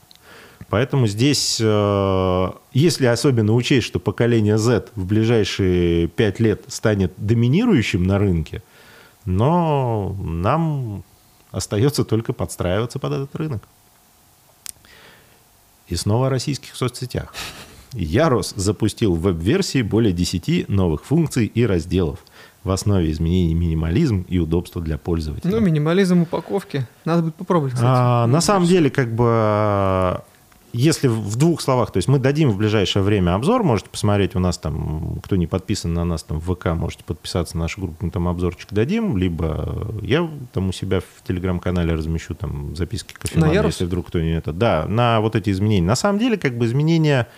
Поэтому 0.71 1.07
здесь, 1.07 1.61
э, 1.63 2.51
если 2.73 3.05
особенно 3.05 3.53
учесть, 3.53 3.87
что 3.87 4.01
поколение 4.01 4.57
Z 4.57 4.89
в 4.97 5.05
ближайшие 5.05 6.09
5 6.09 6.41
лет 6.41 6.63
станет 6.69 7.13
доминирующим 7.19 8.05
на 8.05 8.19
рынке, 8.19 8.63
но 9.27 10.17
нам 10.19 11.05
остается 11.51 12.05
только 12.05 12.33
подстраиваться 12.33 12.99
под 12.99 13.13
этот 13.13 13.37
рынок. 13.37 13.63
И 15.93 15.97
снова 15.97 16.29
о 16.29 16.31
российских 16.31 16.75
соцсетях. 16.75 17.35
Ярус 17.93 18.55
запустил 18.57 19.15
в 19.15 19.21
веб-версии 19.21 19.83
более 19.83 20.15
10 20.15 20.71
новых 20.71 21.05
функций 21.05 21.45
и 21.45 21.67
разделов. 21.67 22.21
В 22.65 22.71
основе 22.71 23.11
изменений 23.13 23.53
минимализм 23.53 24.25
и 24.27 24.39
удобство 24.39 24.81
для 24.81 24.97
пользователя. 24.97 25.51
Ну, 25.51 25.61
минимализм 25.61 26.23
упаковки. 26.23 26.87
Надо 27.05 27.25
будет 27.25 27.35
попробовать, 27.35 27.75
кстати. 27.75 27.91
А, 27.95 28.27
на 28.27 28.41
самом 28.41 28.67
деле, 28.67 28.89
как 28.89 29.15
бы 29.15 30.23
если 30.73 31.09
в 31.09 31.37
двух 31.37 31.61
словах, 31.61 31.91
то 31.91 31.99
есть 31.99 32.09
мы 32.09 32.19
дадим 32.19 32.51
в 32.51 32.57
ближайшее 32.57 33.03
время 33.03 33.35
обзор, 33.35 33.63
можете 33.63 33.91
посмотреть 33.91 34.35
у 34.35 34.39
нас 34.39 34.59
там, 34.59 35.21
кто 35.23 35.37
не 35.37 35.47
подписан 35.47 35.93
на 35.93 36.05
нас 36.05 36.23
там 36.23 36.41
в 36.41 36.55
ВК, 36.55 36.67
можете 36.69 37.05
подписаться 37.05 37.57
на 37.57 37.65
нашу 37.65 37.83
группу, 37.83 38.05
мы 38.05 38.11
там 38.11 38.29
обзорчик 38.29 38.69
дадим, 38.73 39.17
либо 39.17 39.93
я 40.03 40.29
там 40.53 40.71
у 40.71 40.73
себя 40.73 41.01
в 41.01 41.27
телеграм-канале 41.27 41.95
размещу 41.95 42.35
там 42.35 42.75
записки 42.75 43.13
кофемана, 43.13 43.53
если 43.53 43.85
вдруг 43.85 44.09
кто 44.09 44.21
не 44.21 44.37
это. 44.37 44.53
Да, 44.53 44.87
на 44.89 45.21
вот 45.21 45.37
эти 45.37 45.51
изменения. 45.51 45.87
На 45.87 45.97
самом 45.97 46.19
деле, 46.19 46.37
как 46.37 46.57
бы 46.57 46.65
изменения 46.67 47.29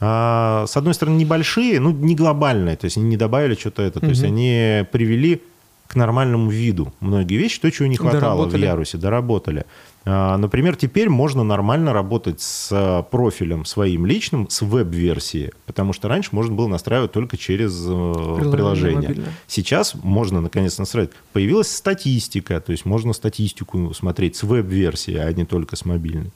а, 0.00 0.64
с 0.66 0.76
одной 0.76 0.94
стороны, 0.94 1.16
небольшие, 1.16 1.80
ну, 1.80 1.90
не 1.90 2.14
глобальные, 2.14 2.76
то 2.76 2.86
есть 2.86 2.96
они 2.96 3.06
не 3.06 3.16
добавили 3.16 3.54
что-то 3.54 3.82
это, 3.82 4.00
то 4.00 4.06
есть 4.06 4.22
они 4.22 4.84
привели 4.90 5.42
к 5.86 5.96
нормальному 5.96 6.50
виду 6.50 6.92
многие 7.00 7.36
вещи, 7.36 7.60
то, 7.60 7.70
чего 7.70 7.86
не 7.86 7.96
хватало 7.96 8.20
доработали. 8.22 8.60
в 8.60 8.64
Ярусе, 8.64 8.98
доработали. 8.98 9.64
А, 10.06 10.36
например, 10.36 10.76
теперь 10.76 11.08
можно 11.08 11.44
нормально 11.44 11.92
работать 11.92 12.40
с 12.40 12.68
а, 12.72 13.02
профилем 13.02 13.64
своим 13.64 14.04
личным, 14.04 14.48
с 14.50 14.60
веб-версии, 14.60 15.52
потому 15.64 15.92
что 15.94 16.08
раньше 16.08 16.30
можно 16.32 16.54
было 16.54 16.68
настраивать 16.68 17.12
только 17.12 17.38
через 17.38 17.72
э, 17.86 17.88
приложение. 17.88 19.00
приложение. 19.00 19.32
Сейчас 19.46 19.94
можно, 19.94 20.42
наконец, 20.42 20.76
настраивать. 20.78 21.12
Появилась 21.32 21.74
статистика, 21.74 22.60
то 22.60 22.72
есть 22.72 22.84
можно 22.84 23.14
статистику 23.14 23.94
смотреть 23.94 24.36
с 24.36 24.42
веб-версии, 24.42 25.16
а 25.16 25.32
не 25.32 25.46
только 25.46 25.74
с 25.74 25.86
мобильной. 25.86 26.32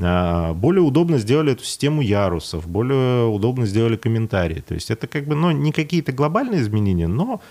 А, 0.00 0.54
более 0.54 0.82
удобно 0.82 1.18
сделали 1.18 1.52
эту 1.52 1.64
систему 1.64 2.00
ярусов, 2.00 2.66
более 2.66 3.26
удобно 3.26 3.66
сделали 3.66 3.96
комментарии. 3.96 4.64
То 4.66 4.72
есть 4.72 4.90
это 4.90 5.06
как 5.06 5.26
бы, 5.26 5.34
ну, 5.34 5.50
не 5.50 5.72
какие-то 5.72 6.12
глобальные 6.12 6.62
изменения, 6.62 7.08
но 7.08 7.42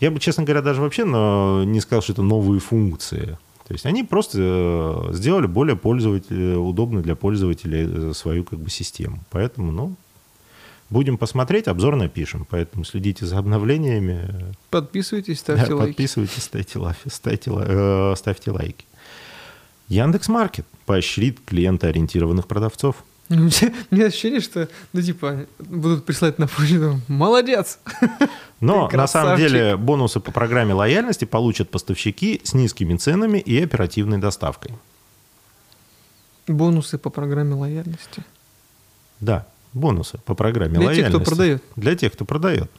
я 0.00 0.10
бы, 0.10 0.18
честно 0.18 0.44
говоря, 0.44 0.62
даже 0.62 0.80
вообще 0.80 1.04
но 1.04 1.62
не 1.64 1.80
сказал, 1.80 2.02
что 2.02 2.12
это 2.12 2.22
новые 2.22 2.58
функции. 2.58 3.36
То 3.72 3.74
есть 3.74 3.86
они 3.86 4.04
просто 4.04 4.38
э, 4.38 5.14
сделали 5.14 5.46
более 5.46 5.76
пользователь, 5.76 6.56
удобно 6.56 7.00
для 7.00 7.16
пользователей 7.16 8.10
э, 8.10 8.12
свою 8.12 8.44
как 8.44 8.58
бы 8.58 8.68
систему. 8.68 9.20
Поэтому, 9.30 9.72
ну, 9.72 9.96
будем 10.90 11.16
посмотреть, 11.16 11.68
обзор 11.68 11.96
напишем. 11.96 12.46
Поэтому 12.50 12.84
следите 12.84 13.24
за 13.24 13.38
обновлениями. 13.38 14.28
Подписывайтесь, 14.68 15.40
ставьте 15.40 15.68
да, 15.68 15.76
лайки. 15.76 15.92
Подписывайтесь, 15.92 16.42
ставьте, 16.42 16.78
лайки, 16.80 17.08
ставьте, 17.08 17.50
э, 17.50 18.14
ставьте 18.14 18.50
лайки. 18.50 18.84
Яндекс 19.88 20.28
Маркет 20.28 20.66
поощрит 20.84 21.40
клиентоориентированных 21.42 22.46
продавцов. 22.46 22.96
У 23.32 23.94
меня 23.94 24.06
ощущение, 24.06 24.40
что, 24.40 24.68
ну, 24.92 25.00
типа, 25.02 25.46
будут 25.58 26.04
присылать 26.04 26.38
на 26.38 26.46
почту. 26.46 27.00
Молодец! 27.08 27.78
Но 28.60 28.88
на 28.92 29.06
самом 29.06 29.36
деле 29.36 29.76
бонусы 29.76 30.20
по 30.20 30.30
программе 30.32 30.74
лояльности 30.74 31.24
получат 31.24 31.70
поставщики 31.70 32.40
с 32.44 32.54
низкими 32.54 32.96
ценами 32.96 33.38
и 33.38 33.62
оперативной 33.62 34.18
доставкой. 34.18 34.72
Бонусы 36.46 36.98
по 36.98 37.10
программе 37.10 37.54
лояльности? 37.54 38.24
Да. 39.20 39.46
бонусы 39.72 40.18
по 40.18 40.34
программе 40.34 40.74
Для 40.74 40.86
лояльности. 40.86 41.12
тех, 41.12 41.22
кто 41.22 41.30
продает. 41.30 41.62
Для 41.76 41.94
тех, 41.96 42.12
кто 42.12 42.24
продает. 42.24 42.70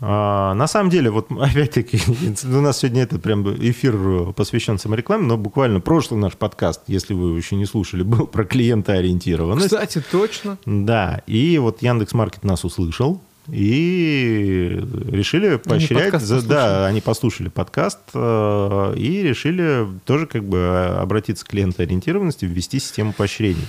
А, 0.00 0.54
на 0.54 0.66
самом 0.66 0.90
деле, 0.90 1.10
вот 1.10 1.28
опять-таки, 1.40 1.98
у 2.44 2.60
нас 2.60 2.78
сегодня 2.78 3.02
этот 3.02 3.22
прям 3.22 3.48
эфир 3.56 4.32
посвящен 4.32 4.78
саморекламе, 4.78 5.26
но 5.26 5.36
буквально 5.36 5.80
прошлый 5.80 6.20
наш 6.20 6.34
подкаст, 6.34 6.82
если 6.88 7.14
вы 7.14 7.28
его 7.28 7.36
еще 7.36 7.56
не 7.56 7.66
слушали, 7.66 8.02
был 8.04 8.26
про 8.26 8.44
клиентоориентированность. 8.44 9.66
Кстати, 9.66 10.02
точно. 10.10 10.58
Да, 10.66 11.22
и 11.26 11.58
вот 11.58 11.82
Яндекс.Маркет 11.82 12.44
нас 12.44 12.64
услышал, 12.64 13.20
и 13.48 14.80
решили 15.10 15.56
поощрять. 15.56 16.04
подкаст 16.04 16.26
за- 16.26 16.48
да, 16.48 16.86
они 16.86 17.00
послушали 17.02 17.48
подкаст 17.48 17.98
э, 18.14 18.94
и 18.96 19.22
решили 19.22 19.86
тоже 20.06 20.26
как 20.26 20.44
бы 20.44 20.96
обратиться 20.98 21.44
к 21.44 21.48
клиентоориентированности, 21.48 22.46
ввести 22.46 22.78
систему 22.78 23.12
поощрений. 23.12 23.66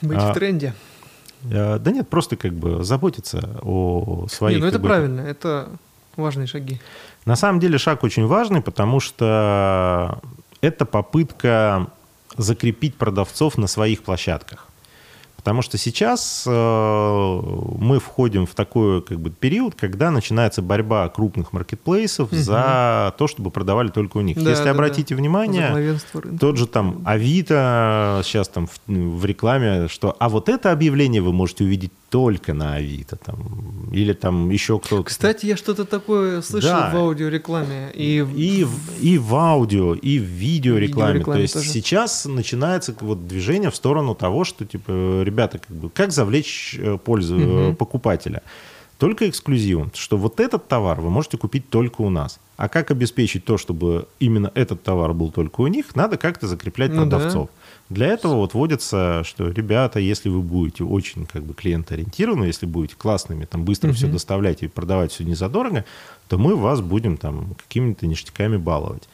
Быть 0.00 0.18
А, 0.20 0.32
в 0.32 0.34
тренде. 0.34 0.74
Э, 1.50 1.78
Да 1.78 1.90
нет, 1.90 2.08
просто 2.08 2.36
как 2.36 2.52
бы 2.52 2.84
заботиться 2.84 3.58
о 3.62 4.26
своих... 4.30 4.56
Не, 4.56 4.62
ну 4.62 4.68
это 4.68 4.78
бы, 4.78 4.88
правильно, 4.88 5.20
это 5.20 5.68
важные 6.16 6.46
шаги. 6.46 6.80
На 7.24 7.36
самом 7.36 7.60
деле 7.60 7.78
шаг 7.78 8.02
очень 8.02 8.26
важный, 8.26 8.60
потому 8.60 9.00
что 9.00 10.20
это 10.60 10.84
попытка 10.84 11.88
закрепить 12.36 12.96
продавцов 12.96 13.58
на 13.58 13.66
своих 13.66 14.02
площадках. 14.02 14.68
Потому 15.42 15.62
что 15.62 15.76
сейчас 15.76 16.44
э, 16.46 16.50
мы 17.78 17.98
входим 17.98 18.46
в 18.46 18.54
такой 18.54 19.02
как 19.02 19.18
бы, 19.18 19.30
период, 19.30 19.74
когда 19.74 20.12
начинается 20.12 20.62
борьба 20.62 21.08
крупных 21.08 21.52
маркетплейсов 21.52 22.30
Мгм. 22.30 22.40
за 22.40 23.12
то, 23.18 23.26
чтобы 23.26 23.50
продавали 23.50 23.88
только 23.88 24.18
у 24.18 24.20
них. 24.20 24.40
Да, 24.40 24.50
Если 24.50 24.64
да, 24.64 24.70
обратите 24.70 25.14
да. 25.14 25.18
внимание, 25.18 25.98
тот 26.38 26.56
же 26.58 26.68
там 26.68 27.02
Авито 27.04 28.20
сейчас 28.24 28.46
там 28.48 28.68
в, 28.68 28.80
в 28.86 29.24
рекламе, 29.24 29.88
что 29.88 30.14
а 30.20 30.28
вот 30.28 30.48
это 30.48 30.70
объявление 30.70 31.20
вы 31.20 31.32
можете 31.32 31.64
увидеть 31.64 31.90
только 32.12 32.52
на 32.52 32.74
Авито. 32.74 33.16
Там, 33.16 33.88
или 33.90 34.12
там 34.12 34.50
еще 34.50 34.78
кто-то. 34.78 35.02
Кстати, 35.04 35.46
я 35.46 35.56
что-то 35.56 35.86
такое 35.86 36.42
слышал 36.42 36.70
Да. 36.70 36.90
в 36.92 36.96
аудиорекламе. 36.98 37.90
И, 37.94 38.18
И, 38.36 38.64
в- 38.64 39.02
и 39.02 39.16
в 39.16 39.34
аудио, 39.34 39.94
и 39.94 40.18
в 40.18 40.22
видеорекламе. 40.24 41.12
Видеорекламе 41.14 41.38
То 41.38 41.42
есть 41.42 41.54
тоже. 41.54 41.68
сейчас 41.70 42.26
начинается 42.26 42.94
вот 43.00 43.26
движение 43.26 43.70
в 43.70 43.76
сторону 43.76 44.14
того, 44.14 44.44
что 44.44 44.66
типа, 44.66 45.22
ребята, 45.24 45.58
как, 45.58 45.74
бы, 45.74 45.88
как 45.88 46.12
завлечь 46.12 46.76
э, 46.78 46.98
пользу 47.02 47.36
Мгм. 47.38 47.76
покупателя. 47.76 48.42
Только 48.98 49.28
эксклюзивом, 49.28 49.90
что 49.94 50.16
вот 50.18 50.38
этот 50.38 50.68
товар 50.68 51.00
вы 51.00 51.08
можете 51.10 51.38
купить 51.38 51.68
только 51.70 52.02
у 52.02 52.10
нас. 52.10 52.38
А 52.58 52.68
как 52.68 52.90
обеспечить 52.90 53.44
то, 53.46 53.56
чтобы 53.56 54.06
именно 54.20 54.52
этот 54.54 54.82
товар 54.82 55.14
был 55.14 55.30
только 55.32 55.62
у 55.62 55.66
них, 55.66 55.96
надо 55.96 56.18
как-то 56.18 56.46
закреплять 56.46 56.92
Ну 56.92 57.06
да. 57.06 57.18
Для 57.92 58.06
этого 58.08 58.36
вот 58.36 58.54
вводится, 58.54 59.22
что, 59.24 59.48
ребята, 59.50 59.98
если 60.00 60.28
вы 60.28 60.40
будете 60.40 60.84
очень 60.84 61.26
как 61.26 61.42
бы 61.42 61.54
клиентоориентированы, 61.54 62.44
если 62.46 62.66
будете 62.66 62.94
классными, 62.96 63.44
там 63.44 63.64
быстро 63.64 63.88
Мгм. 63.88 63.96
все 63.96 64.06
доставлять 64.06 64.62
и 64.62 64.68
продавать 64.68 65.12
все 65.12 65.24
незадорого, 65.24 65.84
то 66.28 66.38
мы 66.38 66.56
вас 66.56 66.80
будем 66.80 67.16
там 67.16 67.54
какими-то 67.68 68.06
ништяками 68.06 68.56
баловать. 68.56 69.08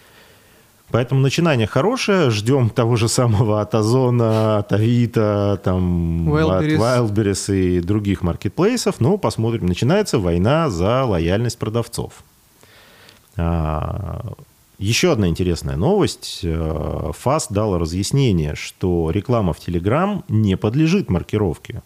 Поэтому 0.90 1.20
начинание 1.20 1.66
хорошее. 1.66 2.30
Ждем 2.30 2.70
того 2.70 2.96
же 2.96 3.08
самого 3.08 3.60
от 3.60 3.74
Озона, 3.74 4.58
от 4.58 4.72
Авито, 4.72 5.60
там, 5.62 6.32
Wildberries. 6.32 6.76
от 6.76 7.10
Wildberries 7.10 7.54
и 7.54 7.80
других 7.80 8.22
маркетплейсов. 8.22 8.98
Но 9.00 9.18
посмотрим. 9.18 9.66
Начинается 9.66 10.18
война 10.18 10.70
за 10.70 11.04
лояльность 11.04 11.58
продавцов. 11.58 12.12
Еще 14.78 15.10
одна 15.10 15.26
интересная 15.28 15.76
новость. 15.76 16.40
Э, 16.44 17.10
ФАС 17.12 17.48
дал 17.50 17.76
разъяснение, 17.78 18.54
что 18.54 19.10
реклама 19.10 19.52
в 19.52 19.58
Telegram 19.58 20.22
не 20.28 20.56
подлежит 20.56 21.10
маркировке. 21.10 21.82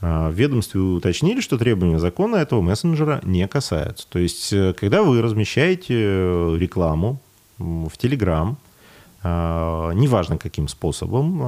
А, 0.00 0.30
В 0.30 0.32
ведомстве 0.32 0.80
уточнили, 0.80 1.40
что 1.42 1.58
требования 1.58 1.98
закона 1.98 2.36
этого 2.36 2.62
мессенджера 2.62 3.20
не 3.22 3.46
касаются. 3.46 4.06
То 4.08 4.18
есть, 4.18 4.50
э, 4.50 4.72
когда 4.72 5.02
вы 5.02 5.20
размещаете 5.20 5.94
э, 5.98 6.56
рекламу 6.58 7.20
в 7.58 7.90
Telegram, 8.02 8.54
а, 9.22 9.90
неважно 9.90 10.38
каким 10.38 10.68
способом, 10.68 11.38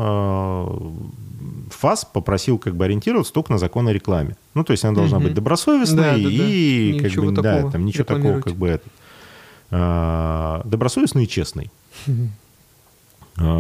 ФАС 1.70 2.04
попросил 2.04 2.58
как 2.58 2.76
бы 2.76 2.84
ориентироваться 2.84 3.32
только 3.32 3.52
на 3.52 3.58
закон 3.58 3.88
о 3.88 3.92
рекламе. 3.94 4.36
Ну, 4.52 4.64
то 4.64 4.72
есть 4.72 4.84
она 4.84 4.94
должна 4.94 5.16
Мгм. 5.16 5.28
быть 5.28 5.34
добросовестной 5.34 6.02
Да, 6.02 6.10
да, 6.16 6.22
да. 6.22 6.28
и 6.28 6.92
как 7.00 7.10
Ничего 7.10 7.24
бы, 7.26 7.32
да, 7.32 7.42
такого 7.54 7.72
там 7.72 7.86
ничего 7.86 8.04
такого 8.04 8.40
как 8.42 8.54
бы 8.54 8.68
это. 8.68 8.84
А, 9.72 10.62
добросовестной 10.64 11.24
и 11.24 11.28
честной. 11.28 11.70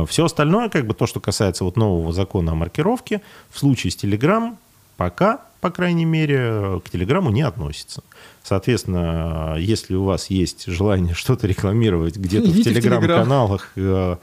Все 0.06 0.24
остальное, 0.26 0.68
как 0.68 0.86
бы 0.86 0.92
то, 0.92 1.06
что 1.06 1.18
касается 1.18 1.64
вот 1.64 1.76
нового 1.76 2.12
закона 2.12 2.52
о 2.52 2.54
маркировке, 2.54 3.22
в 3.50 3.58
случае 3.58 3.90
с 3.90 3.96
Telegram 3.96 4.56
пока, 4.98 5.40
по 5.60 5.70
крайней 5.70 6.04
мере, 6.04 6.80
к 6.84 6.90
Телеграму 6.90 7.30
не 7.30 7.42
относится. 7.42 8.04
Соответственно, 8.42 9.56
если 9.58 9.94
у 9.94 10.04
вас 10.04 10.28
есть 10.30 10.66
желание 10.66 11.14
что-то 11.14 11.46
рекламировать 11.46 12.16
где-то 12.16 12.50
в. 12.50 12.62
Телеграм-каналах, 12.62 13.72
э, 13.76 14.16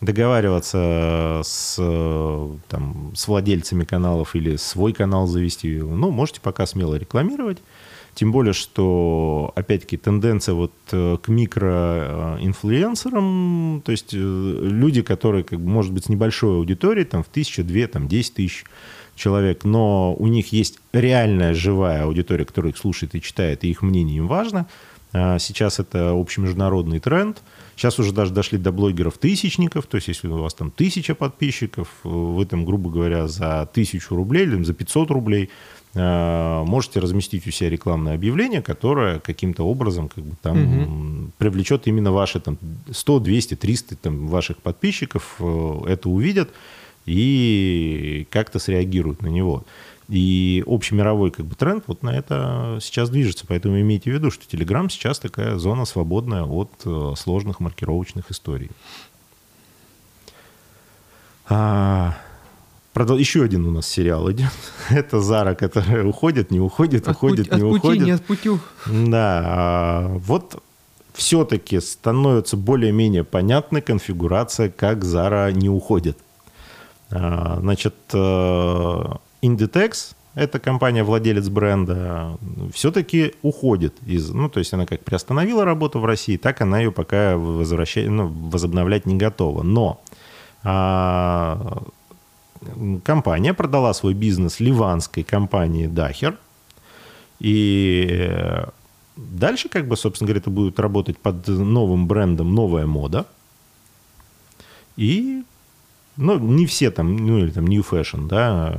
договариваться 0.00 1.42
с, 1.44 1.76
э, 1.78 2.50
там, 2.68 3.12
с 3.14 3.28
владельцами 3.28 3.84
каналов 3.84 4.34
или 4.34 4.56
свой 4.56 4.92
канал 4.92 5.26
завести, 5.26 5.78
ну, 5.78 6.10
можете 6.10 6.40
пока 6.40 6.66
смело 6.66 6.96
рекламировать. 6.96 7.58
Тем 8.16 8.32
более, 8.32 8.54
что, 8.54 9.52
опять-таки, 9.56 9.98
тенденция 9.98 10.54
вот 10.54 10.72
э, 10.90 11.18
к 11.22 11.28
микроинфлюенсерам, 11.28 13.82
то 13.84 13.92
есть 13.92 14.14
э, 14.14 14.16
люди, 14.16 15.02
которые, 15.02 15.44
как 15.44 15.60
бы, 15.60 15.68
может 15.68 15.92
быть, 15.92 16.06
с 16.06 16.08
небольшой 16.08 16.56
аудиторией, 16.56 17.04
там, 17.04 17.22
в 17.22 17.26
тысячу, 17.26 17.62
две, 17.62 17.86
там, 17.88 18.08
десять 18.08 18.32
тысяч 18.32 18.64
человек, 19.16 19.64
но 19.64 20.14
у 20.14 20.28
них 20.28 20.50
есть 20.54 20.78
реальная 20.94 21.52
живая 21.52 22.04
аудитория, 22.04 22.46
которая 22.46 22.72
их 22.72 22.78
слушает 22.78 23.14
и 23.14 23.20
читает, 23.20 23.64
и 23.64 23.68
их 23.68 23.82
мнение 23.82 24.16
им 24.16 24.28
важно. 24.28 24.66
А 25.12 25.38
Сейчас 25.38 25.78
это 25.78 26.10
общемеждународный 26.10 27.00
тренд. 27.00 27.42
Сейчас 27.76 27.98
уже 27.98 28.12
даже 28.12 28.32
дошли 28.32 28.58
до 28.58 28.72
блогеров-тысячников. 28.72 29.86
То 29.86 29.96
есть, 29.96 30.08
если 30.08 30.28
у 30.28 30.38
вас 30.38 30.54
там 30.54 30.70
тысяча 30.70 31.14
подписчиков, 31.14 31.88
вы 32.02 32.46
там, 32.46 32.64
грубо 32.64 32.90
говоря, 32.90 33.28
за 33.28 33.68
тысячу 33.72 34.16
рублей 34.16 34.44
или 34.44 34.62
за 34.62 34.72
500 34.72 35.10
рублей 35.10 35.50
можете 35.96 37.00
разместить 37.00 37.46
у 37.46 37.50
себя 37.50 37.70
рекламное 37.70 38.14
объявление, 38.14 38.62
которое 38.62 39.18
каким-то 39.18 39.64
образом 39.64 40.08
как 40.08 40.24
бы, 40.24 40.36
там, 40.42 40.58
Мгм. 40.62 41.32
привлечет 41.38 41.86
именно 41.86 42.12
ваши 42.12 42.38
там, 42.40 42.58
100, 42.90 43.20
200, 43.20 43.54
300 43.56 43.96
там, 43.96 44.28
ваших 44.28 44.58
подписчиков, 44.58 45.36
э, 45.40 45.78
это 45.88 46.08
увидят 46.08 46.50
и 47.06 48.26
как-то 48.30 48.58
среагируют 48.58 49.22
на 49.22 49.28
него. 49.28 49.64
И 50.08 50.62
общемировой 50.66 51.30
как 51.32 51.46
бы, 51.46 51.54
тренд 51.56 51.84
вот 51.88 52.02
на 52.02 52.10
это 52.16 52.78
сейчас 52.80 53.10
движется. 53.10 53.44
Поэтому 53.48 53.80
имейте 53.80 54.10
в 54.10 54.14
виду, 54.14 54.30
что 54.30 54.44
Telegram 54.44 54.88
сейчас 54.88 55.18
такая 55.18 55.56
зона 55.56 55.84
свободная 55.84 56.44
от 56.44 56.70
э, 56.84 57.12
сложных 57.16 57.58
маркировочных 57.60 58.30
историй. 58.30 58.70
А, 61.48 62.16
продол- 62.96 63.18
Еще 63.18 63.42
один 63.42 63.66
у 63.66 63.70
нас 63.70 63.86
сериал 63.86 64.30
идет. 64.30 64.50
Это 64.90 65.20
Зара, 65.20 65.54
которая 65.54 66.04
уходит, 66.04 66.50
не 66.50 66.60
уходит, 66.60 67.06
От 67.08 67.16
уходит, 67.16 67.48
пути- 67.48 67.56
не 67.56 67.62
от 67.62 67.68
пути, 67.70 67.78
уходит. 67.78 68.04
не 68.06 68.10
от 68.12 68.24
путю. 68.24 68.60
Да, 68.86 69.42
а, 69.44 70.08
вот 70.18 70.62
все-таки 71.14 71.80
становится 71.80 72.56
более-менее 72.56 73.24
понятной 73.24 73.82
конфигурация, 73.82 74.70
как 74.70 74.98
Zara 75.04 75.52
не 75.52 75.68
уходит. 75.68 76.18
А, 77.10 77.58
Значит, 77.60 77.94
э, 78.12 79.04
Inditex, 79.42 80.14
это 80.34 80.58
компания-владелец 80.58 81.48
бренда, 81.48 82.36
все-таки 82.74 83.34
уходит 83.42 83.94
из... 84.06 84.30
Ну, 84.30 84.48
то 84.48 84.58
есть 84.58 84.74
она 84.74 84.84
как 84.86 85.02
приостановила 85.04 85.64
работу 85.64 85.98
в 85.98 86.04
России, 86.04 86.36
так 86.36 86.60
она 86.60 86.78
ее 86.80 86.92
пока 86.92 87.36
возвращает, 87.36 88.10
ну, 88.10 88.26
возобновлять 88.28 89.06
не 89.06 89.16
готова. 89.16 89.62
Но 89.62 90.00
а, 90.62 91.82
компания 93.04 93.54
продала 93.54 93.94
свой 93.94 94.14
бизнес 94.14 94.60
ливанской 94.60 95.22
компании 95.22 95.86
Дахер, 95.86 96.38
и 97.38 98.06
э, 98.10 98.64
дальше, 99.16 99.68
как 99.68 99.86
бы, 99.88 99.96
собственно 99.96 100.26
говоря, 100.26 100.40
это 100.40 100.50
будет 100.50 100.80
работать 100.80 101.18
под 101.18 101.46
новым 101.48 102.06
брендом 102.06 102.54
«Новая 102.54 102.86
мода». 102.86 103.26
И, 104.96 105.42
ну, 106.16 106.38
не 106.38 106.66
все 106.66 106.90
там, 106.90 107.16
ну, 107.16 107.38
или 107.38 107.50
там 107.50 107.66
New 107.66 107.82
Fashion, 107.82 108.28
да, 108.28 108.78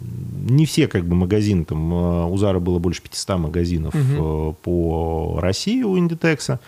не 0.00 0.66
все, 0.66 0.86
как 0.86 1.04
бы, 1.06 1.16
магазины, 1.16 1.64
там, 1.64 1.92
э, 1.92 2.26
у 2.26 2.36
Зара 2.36 2.60
было 2.60 2.78
больше 2.78 3.02
500 3.02 3.38
магазинов 3.38 3.94
э, 3.94 4.52
по 4.62 5.38
России 5.40 5.82
у 5.82 5.98
Индитекса. 5.98 6.60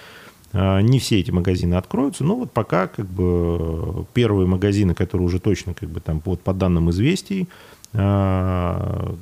Э, 0.53 0.81
Не 0.81 0.99
все 0.99 1.21
эти 1.21 1.31
магазины 1.31 1.75
откроются, 1.75 2.25
но 2.25 2.37
вот 2.37 2.53
пока 2.53 2.87
как 2.87 3.07
бы 3.07 4.07
первые 4.15 4.47
магазины, 4.47 4.95
которые 4.95 5.27
уже 5.27 5.41
точно 5.41 5.75
как 5.75 5.89
бы 5.89 6.01
там 6.01 6.23
вот 6.25 6.41
по 6.41 6.53
данным 6.53 6.91
известий, 6.91 7.49
э, 7.93 9.15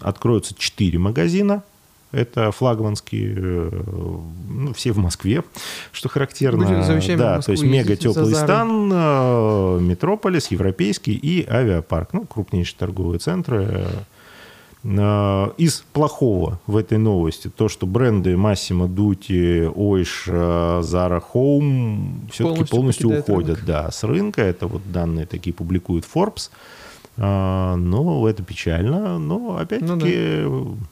откроются 0.00 0.54
4 0.54 0.98
магазина. 0.98 1.62
Это 2.12 2.52
флагманские, 2.52 3.34
э, 3.36 3.70
ну, 4.48 4.72
все 4.72 4.92
в 4.92 4.98
Москве, 4.98 5.42
что 5.92 6.08
характерно. 6.08 6.64
Вы 6.64 6.76
же 6.76 6.82
за 6.84 6.94
вещами 6.94 7.16
в 7.16 7.18
да, 7.18 7.40
то 7.40 7.50
есть 7.52 7.64
мега 7.64 7.96
теплый 7.96 8.34
стан, 8.34 8.90
э, 8.92 9.78
Метрополис, 9.80 10.46
Европейский 10.50 11.14
и 11.14 11.46
Авиапарк. 11.46 12.12
Ну, 12.12 12.24
крупнейшие 12.24 12.76
торговые 12.78 13.18
центры. 13.18 13.86
Э, 14.86 15.50
из 15.56 15.84
плохого 15.92 16.60
в 16.66 16.76
этой 16.76 16.98
новости 16.98 17.50
то, 17.54 17.68
что 17.68 17.86
бренды 17.86 18.34
Massimo 18.34 18.88
Dutti, 18.88 19.66
Ойш, 19.74 20.28
Zara 20.28 21.22
Home 21.34 22.30
все-таки 22.30 22.64
полностью, 22.64 23.08
полностью 23.08 23.18
уходят 23.18 23.64
да, 23.66 23.90
с 23.90 24.04
рынка. 24.04 24.42
Это 24.42 24.66
вот 24.66 24.82
данные 24.92 25.26
такие 25.26 25.52
публикует 25.52 26.04
Forbes. 26.04 26.50
Но 27.16 28.28
это 28.28 28.42
печально. 28.42 29.18
Но 29.18 29.56
опять-таки 29.56 30.42
ну, 30.44 30.76
да 30.76 30.86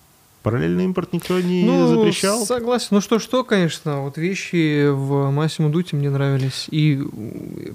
Параллельный 0.45 0.85
импорт 0.85 1.15
никто 1.15 1.41
не 1.41 1.65
ну, 1.65 1.87
запрещал? 1.89 2.45
Согласен. 2.45 2.89
Ну 2.91 3.01
что-что, 3.01 3.45
конечно. 3.45 4.03
Вот 4.03 4.19
вещи 4.19 4.91
в 4.91 5.31
Массимо 5.31 5.71
Дуте 5.71 5.97
мне 5.97 6.11
нравились. 6.11 6.67
И 6.71 7.03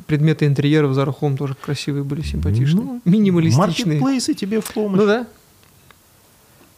предметы 0.06 0.46
интерьера 0.46 0.86
в 0.86 0.92
Zara 0.96 1.12
Home 1.20 1.36
тоже 1.36 1.56
красивые 1.60 2.04
были, 2.04 2.22
симпатичные. 2.22 2.86
Ну, 2.86 3.02
Минималистичные. 3.06 4.00
Маркетплейсы 4.00 4.36
тебе 4.36 4.62
в 4.62 4.72
помощь. 4.72 5.00
Ну 5.00 5.08
да. 5.08 5.26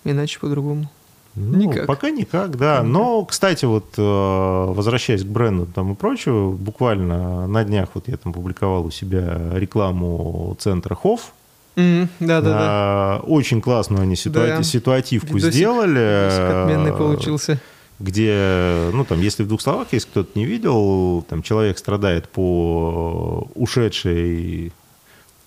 Иначе 0.04 0.40
по-другому. 0.40 0.90
Ну, 1.36 1.58
никак. 1.58 1.86
Пока 1.88 2.10
никак, 2.10 2.58
да. 2.58 2.84
Но, 2.84 3.24
кстати, 3.24 3.64
вот 3.66 3.94
э, 3.98 4.02
возвращаясь 4.02 5.24
к 5.24 5.28
бренду 5.28 5.66
там 5.66 5.94
и 5.94 5.96
прочего, 5.96 6.52
буквально 6.52 7.48
на 7.48 7.64
днях 7.64 7.90
вот 7.94 8.10
я 8.10 8.18
там 8.18 8.34
публиковал 8.34 8.86
у 8.86 8.92
себя 8.92 9.40
рекламу 9.54 10.56
центра 10.60 10.96
Хофф, 10.96 11.32
Mm, 11.78 12.10
да, 12.20 12.42
да, 12.42 12.50
да. 12.50 13.22
Очень 13.26 13.62
классную 13.62 14.02
они 14.04 14.16
ситуати- 14.18 14.58
да. 14.58 14.64
ситуативку 14.64 15.36
Видосик, 15.38 15.54
сделали. 15.54 16.26
Видосик 16.26 16.54
отменный 16.54 16.92
получился. 16.92 17.60
Где, 17.98 18.90
ну, 18.92 19.06
там, 19.06 19.22
если 19.22 19.44
в 19.44 19.48
двух 19.48 19.62
словах, 19.62 19.88
если 19.92 20.10
кто-то 20.10 20.38
не 20.38 20.44
видел, 20.46 21.22
там 21.30 21.42
человек 21.42 21.78
страдает 21.78 22.28
по 22.28 23.48
ушедшей 23.56 24.74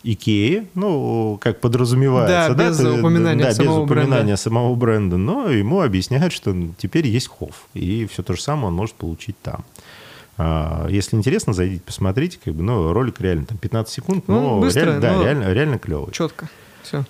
Икеи, 0.04 0.66
ну, 0.74 1.38
как 1.40 1.60
подразумевается. 1.60 2.54
Да, 2.54 2.68
без 2.68 2.78
да, 2.78 2.92
упоминания, 2.92 3.44
да, 3.44 3.52
самого, 3.54 3.78
без 3.78 3.84
упоминания 3.84 4.16
бренда. 4.22 4.36
самого 4.36 4.74
бренда. 4.74 5.16
Но 5.16 5.48
ему 5.48 5.80
объясняют, 5.80 6.32
что 6.32 6.54
теперь 6.76 7.06
есть 7.06 7.28
Хофф. 7.28 7.66
И 7.72 8.06
все 8.06 8.22
то 8.22 8.34
же 8.34 8.42
самое 8.42 8.68
он 8.68 8.74
может 8.74 8.94
получить 8.94 9.36
там. 9.42 9.64
А, 10.36 10.86
если 10.88 11.16
интересно, 11.16 11.52
зайдите, 11.54 11.82
посмотрите. 11.84 12.38
Как 12.44 12.54
бы, 12.54 12.62
ну, 12.62 12.92
ролик 12.92 13.20
реально 13.20 13.46
там 13.46 13.56
15 13.56 13.92
секунд, 13.92 14.28
но, 14.28 14.40
ну, 14.40 14.60
быстро, 14.60 14.82
реально, 14.82 15.00
да, 15.00 15.22
реально, 15.22 15.52
реально 15.52 15.78
клевый. 15.78 16.12
Четко. 16.12 16.48
Все. 16.82 17.04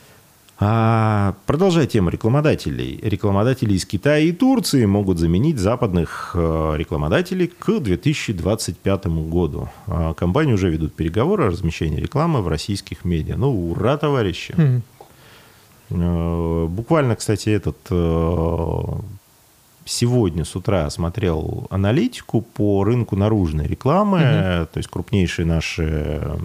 А, 0.60 1.34
продолжая 1.46 1.86
тему 1.86 2.10
рекламодателей. 2.10 3.00
Рекламодатели 3.02 3.74
из 3.74 3.84
Китая 3.84 4.18
и 4.18 4.32
Турции 4.32 4.84
могут 4.84 5.18
заменить 5.18 5.58
западных 5.58 6.32
э, 6.34 6.74
рекламодателей 6.76 7.48
к 7.48 7.80
2025 7.80 9.06
году. 9.06 9.68
А, 9.86 10.14
компании 10.14 10.52
уже 10.52 10.70
ведут 10.70 10.94
переговоры 10.94 11.44
о 11.44 11.48
размещении 11.48 12.00
рекламы 12.00 12.40
в 12.40 12.48
российских 12.48 13.04
медиа. 13.04 13.36
Ну, 13.36 13.72
ура, 13.72 13.96
товарищи! 13.96 14.54
Mm. 14.56 14.82
Буквально, 16.68 17.14
кстати, 17.14 17.50
этот 17.50 17.76
э, 17.90 18.82
сегодня 19.84 20.44
с 20.44 20.56
утра 20.56 20.88
смотрел 20.90 21.66
аналитику 21.70 22.40
по 22.40 22.84
рынку 22.84 23.16
наружной 23.16 23.66
рекламы, 23.66 24.18
угу. 24.18 24.68
то 24.72 24.76
есть 24.76 24.88
крупнейшие 24.88 25.46
наши 25.46 26.38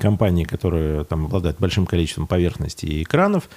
компании, 0.00 0.44
которые 0.44 1.04
там 1.04 1.26
обладают 1.26 1.58
большим 1.58 1.86
количеством 1.86 2.26
поверхностей 2.26 2.88
и 2.88 3.02
экранов, 3.02 3.48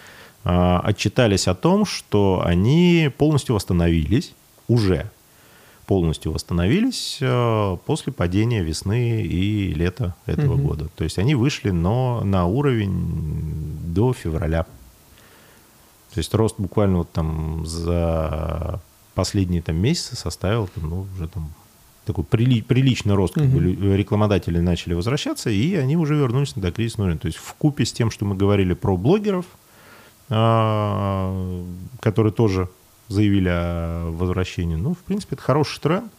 а, 0.44 0.80
отчитались 0.80 1.48
о 1.48 1.56
том, 1.56 1.86
что 1.86 2.42
они 2.46 3.12
полностью 3.18 3.56
восстановились, 3.56 4.34
уже 4.68 5.10
полностью 5.86 6.32
восстановились 6.32 7.20
а, 7.22 7.76
после 7.78 8.14
падения 8.14 8.64
весны 8.64 9.24
и 9.24 9.74
лета 9.74 10.16
этого 10.26 10.54
угу. 10.54 10.70
года. 10.70 10.88
То 10.96 11.04
есть 11.04 11.20
они 11.20 11.36
вышли 11.36 11.72
но 11.72 12.22
на 12.24 12.46
уровень 12.46 13.78
до 13.94 14.14
февраля 14.14 14.66
то 16.14 16.18
есть 16.18 16.34
рост 16.34 16.56
буквально 16.58 17.00
вот 17.00 17.12
там 17.12 17.66
за 17.66 18.82
последние 19.16 19.62
там 19.62 19.78
месяцы 19.78 20.16
составил 20.16 20.68
там, 20.68 20.90
ну, 20.90 21.08
уже 21.16 21.28
там 21.28 21.54
такой 22.12 22.24
прили, 22.24 22.62
приличный 22.62 23.16
рост, 23.16 23.34
как 23.34 23.44
угу. 23.44 23.60
бы 23.60 23.98
рекламодатели 23.98 24.60
начали 24.60 24.94
возвращаться, 24.94 25.50
и 25.50 25.76
они 25.76 25.96
уже 25.98 26.16
вернулись 26.16 26.56
на 26.56 26.62
докризисный 26.62 27.06
уровень. 27.06 27.20
То 27.20 27.28
есть 27.28 27.38
в 27.38 27.54
купе 27.54 27.86
с 27.86 27.94
тем, 27.94 28.12
что 28.12 28.26
мы 28.26 28.36
говорили 28.36 28.74
про 28.74 28.98
блогеров, 28.98 29.46
а, 30.30 31.64
которые 32.00 32.34
тоже 32.34 32.70
заявили 33.08 33.50
о 33.50 34.12
возвращении, 34.12 34.76
ну, 34.76 34.94
в 34.94 35.00
принципе, 35.00 35.36
это 35.36 35.44
хороший 35.44 35.80
тренд. 35.80 36.12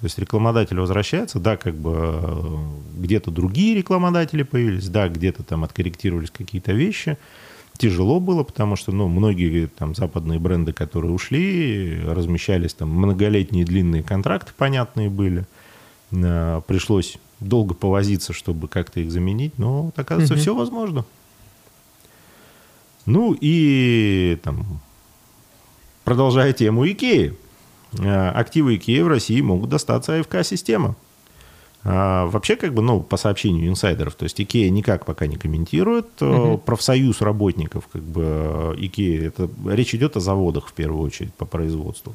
То 0.00 0.04
есть 0.04 0.18
рекламодатель 0.18 0.78
возвращается, 0.78 1.40
да, 1.40 1.56
как 1.56 1.74
бы 1.74 1.92
э, 1.96 2.56
где-то 2.98 3.30
другие 3.30 3.74
рекламодатели 3.74 4.42
появились, 4.42 4.88
да, 4.88 5.08
где-то 5.08 5.42
там 5.42 5.64
откорректировались 5.64 6.30
какие-то 6.30 6.72
вещи– 6.72 7.18
тяжело 7.78 8.20
было, 8.20 8.42
потому 8.42 8.76
что, 8.76 8.92
ну, 8.92 9.08
многие 9.08 9.66
там 9.66 9.94
западные 9.94 10.38
бренды, 10.38 10.72
которые 10.72 11.12
ушли, 11.12 12.00
размещались 12.04 12.74
там 12.74 12.90
многолетние 12.90 13.64
длинные 13.64 14.02
контракты, 14.02 14.52
понятные 14.56 15.10
были. 15.10 15.46
А, 16.12 16.60
пришлось 16.62 17.18
долго 17.40 17.74
повозиться, 17.74 18.32
чтобы 18.32 18.68
как-то 18.68 19.00
их 19.00 19.10
заменить, 19.10 19.58
но, 19.58 19.92
оказывается, 19.96 20.34
угу. 20.34 20.40
все 20.40 20.54
возможно. 20.54 21.04
Ну 23.04 23.36
и 23.40 24.38
там, 24.42 24.80
продолжая 26.04 26.52
тему 26.52 26.86
Икеи. 26.86 27.36
А, 27.98 28.32
активы 28.32 28.76
Икеи 28.76 29.00
в 29.00 29.08
России 29.08 29.40
могут 29.40 29.70
достаться 29.70 30.18
АФК-система. 30.18 30.96
А, 31.88 32.26
вообще, 32.26 32.56
как 32.56 32.74
бы, 32.74 32.82
ну, 32.82 33.00
по 33.00 33.16
сообщению 33.16 33.68
инсайдеров, 33.68 34.16
то 34.16 34.24
есть 34.24 34.40
Икея 34.40 34.70
никак 34.70 35.04
пока 35.04 35.28
не 35.28 35.36
комментирует. 35.36 36.20
Угу. 36.20 36.58
Профсоюз 36.58 37.20
работников, 37.20 37.86
как 37.92 38.02
бы, 38.02 38.74
Икея, 38.76 39.28
это 39.28 39.48
речь 39.66 39.94
идет 39.94 40.16
о 40.16 40.20
заводах 40.20 40.66
в 40.66 40.72
первую 40.72 41.02
очередь 41.02 41.32
по 41.34 41.44
производству 41.44 42.14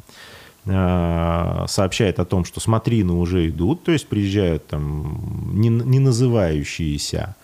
а, 0.68 1.66
сообщает 1.70 2.20
о 2.20 2.26
том, 2.26 2.44
что 2.44 2.60
смотрины 2.60 3.14
уже 3.14 3.48
идут, 3.48 3.84
то 3.84 3.94
есть 3.94 4.08
приезжают 4.08 4.68
там 4.68 5.54
не, 5.54 5.70
не 5.70 6.00
называющиеся 6.00 7.36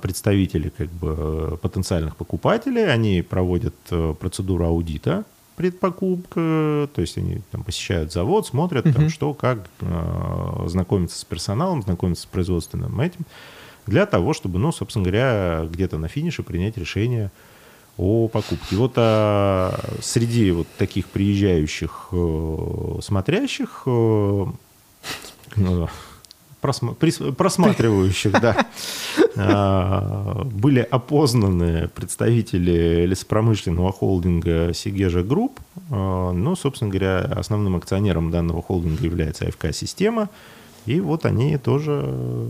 представители 0.00 0.70
как 0.70 0.88
бы 0.88 1.58
потенциальных 1.60 2.16
покупателей, 2.16 2.90
они 2.90 3.20
проводят 3.20 3.74
э, 3.90 4.14
процедуру 4.18 4.64
аудита, 4.64 5.24
предпокупка, 5.56 6.88
то 6.94 7.00
есть 7.00 7.18
они 7.18 7.40
там 7.50 7.64
посещают 7.64 8.12
завод, 8.12 8.46
смотрят 8.46 8.84
там 8.92 9.08
что, 9.08 9.34
как, 9.34 9.68
э, 9.80 10.64
знакомятся 10.66 11.18
с 11.18 11.24
персоналом, 11.24 11.82
знакомятся 11.82 12.24
с 12.24 12.26
производственным 12.26 13.00
этим, 13.00 13.24
для 13.86 14.06
того, 14.06 14.34
чтобы, 14.34 14.58
ну, 14.58 14.72
собственно 14.72 15.04
говоря, 15.04 15.66
где-то 15.70 15.98
на 15.98 16.08
финише 16.08 16.42
принять 16.42 16.76
решение 16.76 17.30
о 17.96 18.28
покупке. 18.28 18.76
Вот 18.76 18.92
а, 18.96 19.78
среди 20.02 20.50
вот 20.50 20.66
таких 20.76 21.06
приезжающих 21.06 22.08
э, 22.12 22.98
смотрящих 23.02 23.84
э, 23.86 24.46
ну, 26.62 27.32
просматривающих, 27.32 28.32
да, 28.32 28.66
а, 29.36 30.42
были 30.44 30.80
опознаны 30.80 31.88
представители 31.88 33.06
лесопромышленного 33.06 33.92
холдинга 33.92 34.72
Segezha 34.74 35.22
Group. 35.22 35.60
А, 35.90 36.32
ну, 36.32 36.56
собственно 36.56 36.90
говоря, 36.90 37.20
основным 37.20 37.76
акционером 37.76 38.30
данного 38.30 38.62
холдинга 38.62 39.04
является 39.04 39.46
АФК-система. 39.46 40.28
И 40.86 41.00
вот 41.00 41.26
они 41.26 41.56
тоже 41.58 42.48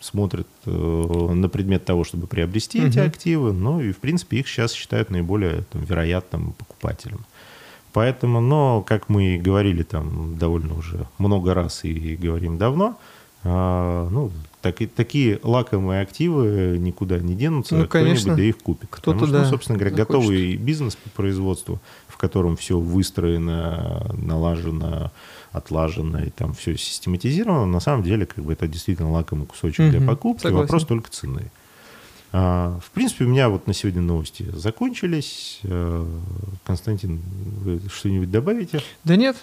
смотрят 0.00 0.46
э, 0.66 0.70
на 0.70 1.48
предмет 1.48 1.84
того, 1.84 2.04
чтобы 2.04 2.26
приобрести 2.26 2.80
эти 2.84 2.98
активы, 2.98 3.52
ну 3.52 3.80
и, 3.80 3.92
в 3.92 3.98
принципе, 3.98 4.38
их 4.38 4.48
сейчас 4.48 4.72
считают 4.72 5.10
наиболее 5.10 5.64
там, 5.72 5.82
вероятным 5.84 6.52
покупателем. 6.52 7.24
Поэтому, 7.92 8.40
но, 8.40 8.82
как 8.82 9.08
мы 9.08 9.38
говорили 9.38 9.82
там 9.82 10.36
довольно 10.38 10.74
уже 10.78 11.06
много 11.18 11.54
раз 11.54 11.84
и 11.84 12.16
говорим 12.16 12.58
давно, 12.58 12.98
а, 13.44 14.08
ну, 14.10 14.30
так, 14.60 14.76
такие 14.94 15.38
лакомые 15.42 16.02
активы 16.02 16.76
никуда 16.78 17.18
не 17.18 17.34
денутся, 17.34 17.76
ну, 17.76 17.86
кто-нибудь 17.86 18.24
да 18.24 18.42
их 18.42 18.58
купит. 18.58 18.88
Кто-то, 18.90 19.12
Потому 19.12 19.26
что, 19.26 19.32
да, 19.32 19.44
ну, 19.44 19.50
собственно 19.50 19.78
говоря, 19.78 19.96
захочет. 19.96 20.20
готовый 20.20 20.56
бизнес 20.56 20.96
по 20.96 21.10
производству, 21.10 21.80
в 22.08 22.16
котором 22.16 22.56
все 22.56 22.78
выстроено, 22.78 24.10
налажено, 24.14 25.12
отлажено 25.52 26.24
и 26.24 26.30
там 26.30 26.54
все 26.54 26.76
систематизировано, 26.76 27.66
на 27.66 27.80
самом 27.80 28.02
деле 28.02 28.26
как 28.26 28.44
бы 28.44 28.52
это 28.52 28.66
действительно 28.66 29.10
лакомый 29.12 29.46
кусочек 29.46 29.86
угу, 29.86 29.90
для 29.90 30.06
покупки, 30.06 30.42
согласен. 30.42 30.66
вопрос 30.66 30.84
только 30.84 31.10
цены. 31.10 31.50
А, 32.32 32.78
в 32.84 32.90
принципе, 32.90 33.24
у 33.24 33.28
меня 33.28 33.48
вот 33.48 33.66
на 33.66 33.74
сегодня 33.74 34.02
новости 34.02 34.46
закончились. 34.52 35.60
А, 35.64 36.06
Константин, 36.64 37.20
вы 37.62 37.80
что-нибудь 37.90 38.30
добавите? 38.30 38.82
Да 39.04 39.16
нет, 39.16 39.36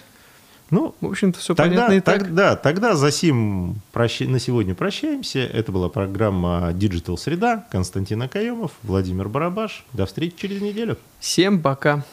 ну, 0.70 0.94
в 1.00 1.06
общем-то, 1.06 1.38
все 1.38 1.54
тогда, 1.54 1.74
понятно 1.74 1.92
и 1.94 2.00
так. 2.00 2.18
так. 2.18 2.34
Да, 2.34 2.56
тогда 2.56 2.96
за 2.96 3.12
сим 3.12 3.76
прощ... 3.92 4.20
на 4.20 4.40
сегодня 4.40 4.74
прощаемся. 4.74 5.38
Это 5.40 5.70
была 5.70 5.88
программа 5.88 6.70
Digital 6.72 7.16
Среда. 7.16 7.66
Константин 7.70 8.22
Акаемов, 8.22 8.72
Владимир 8.82 9.28
Барабаш. 9.28 9.84
До 9.92 10.06
встречи 10.06 10.34
через 10.36 10.60
неделю. 10.60 10.98
Всем 11.20 11.60
пока. 11.60 12.04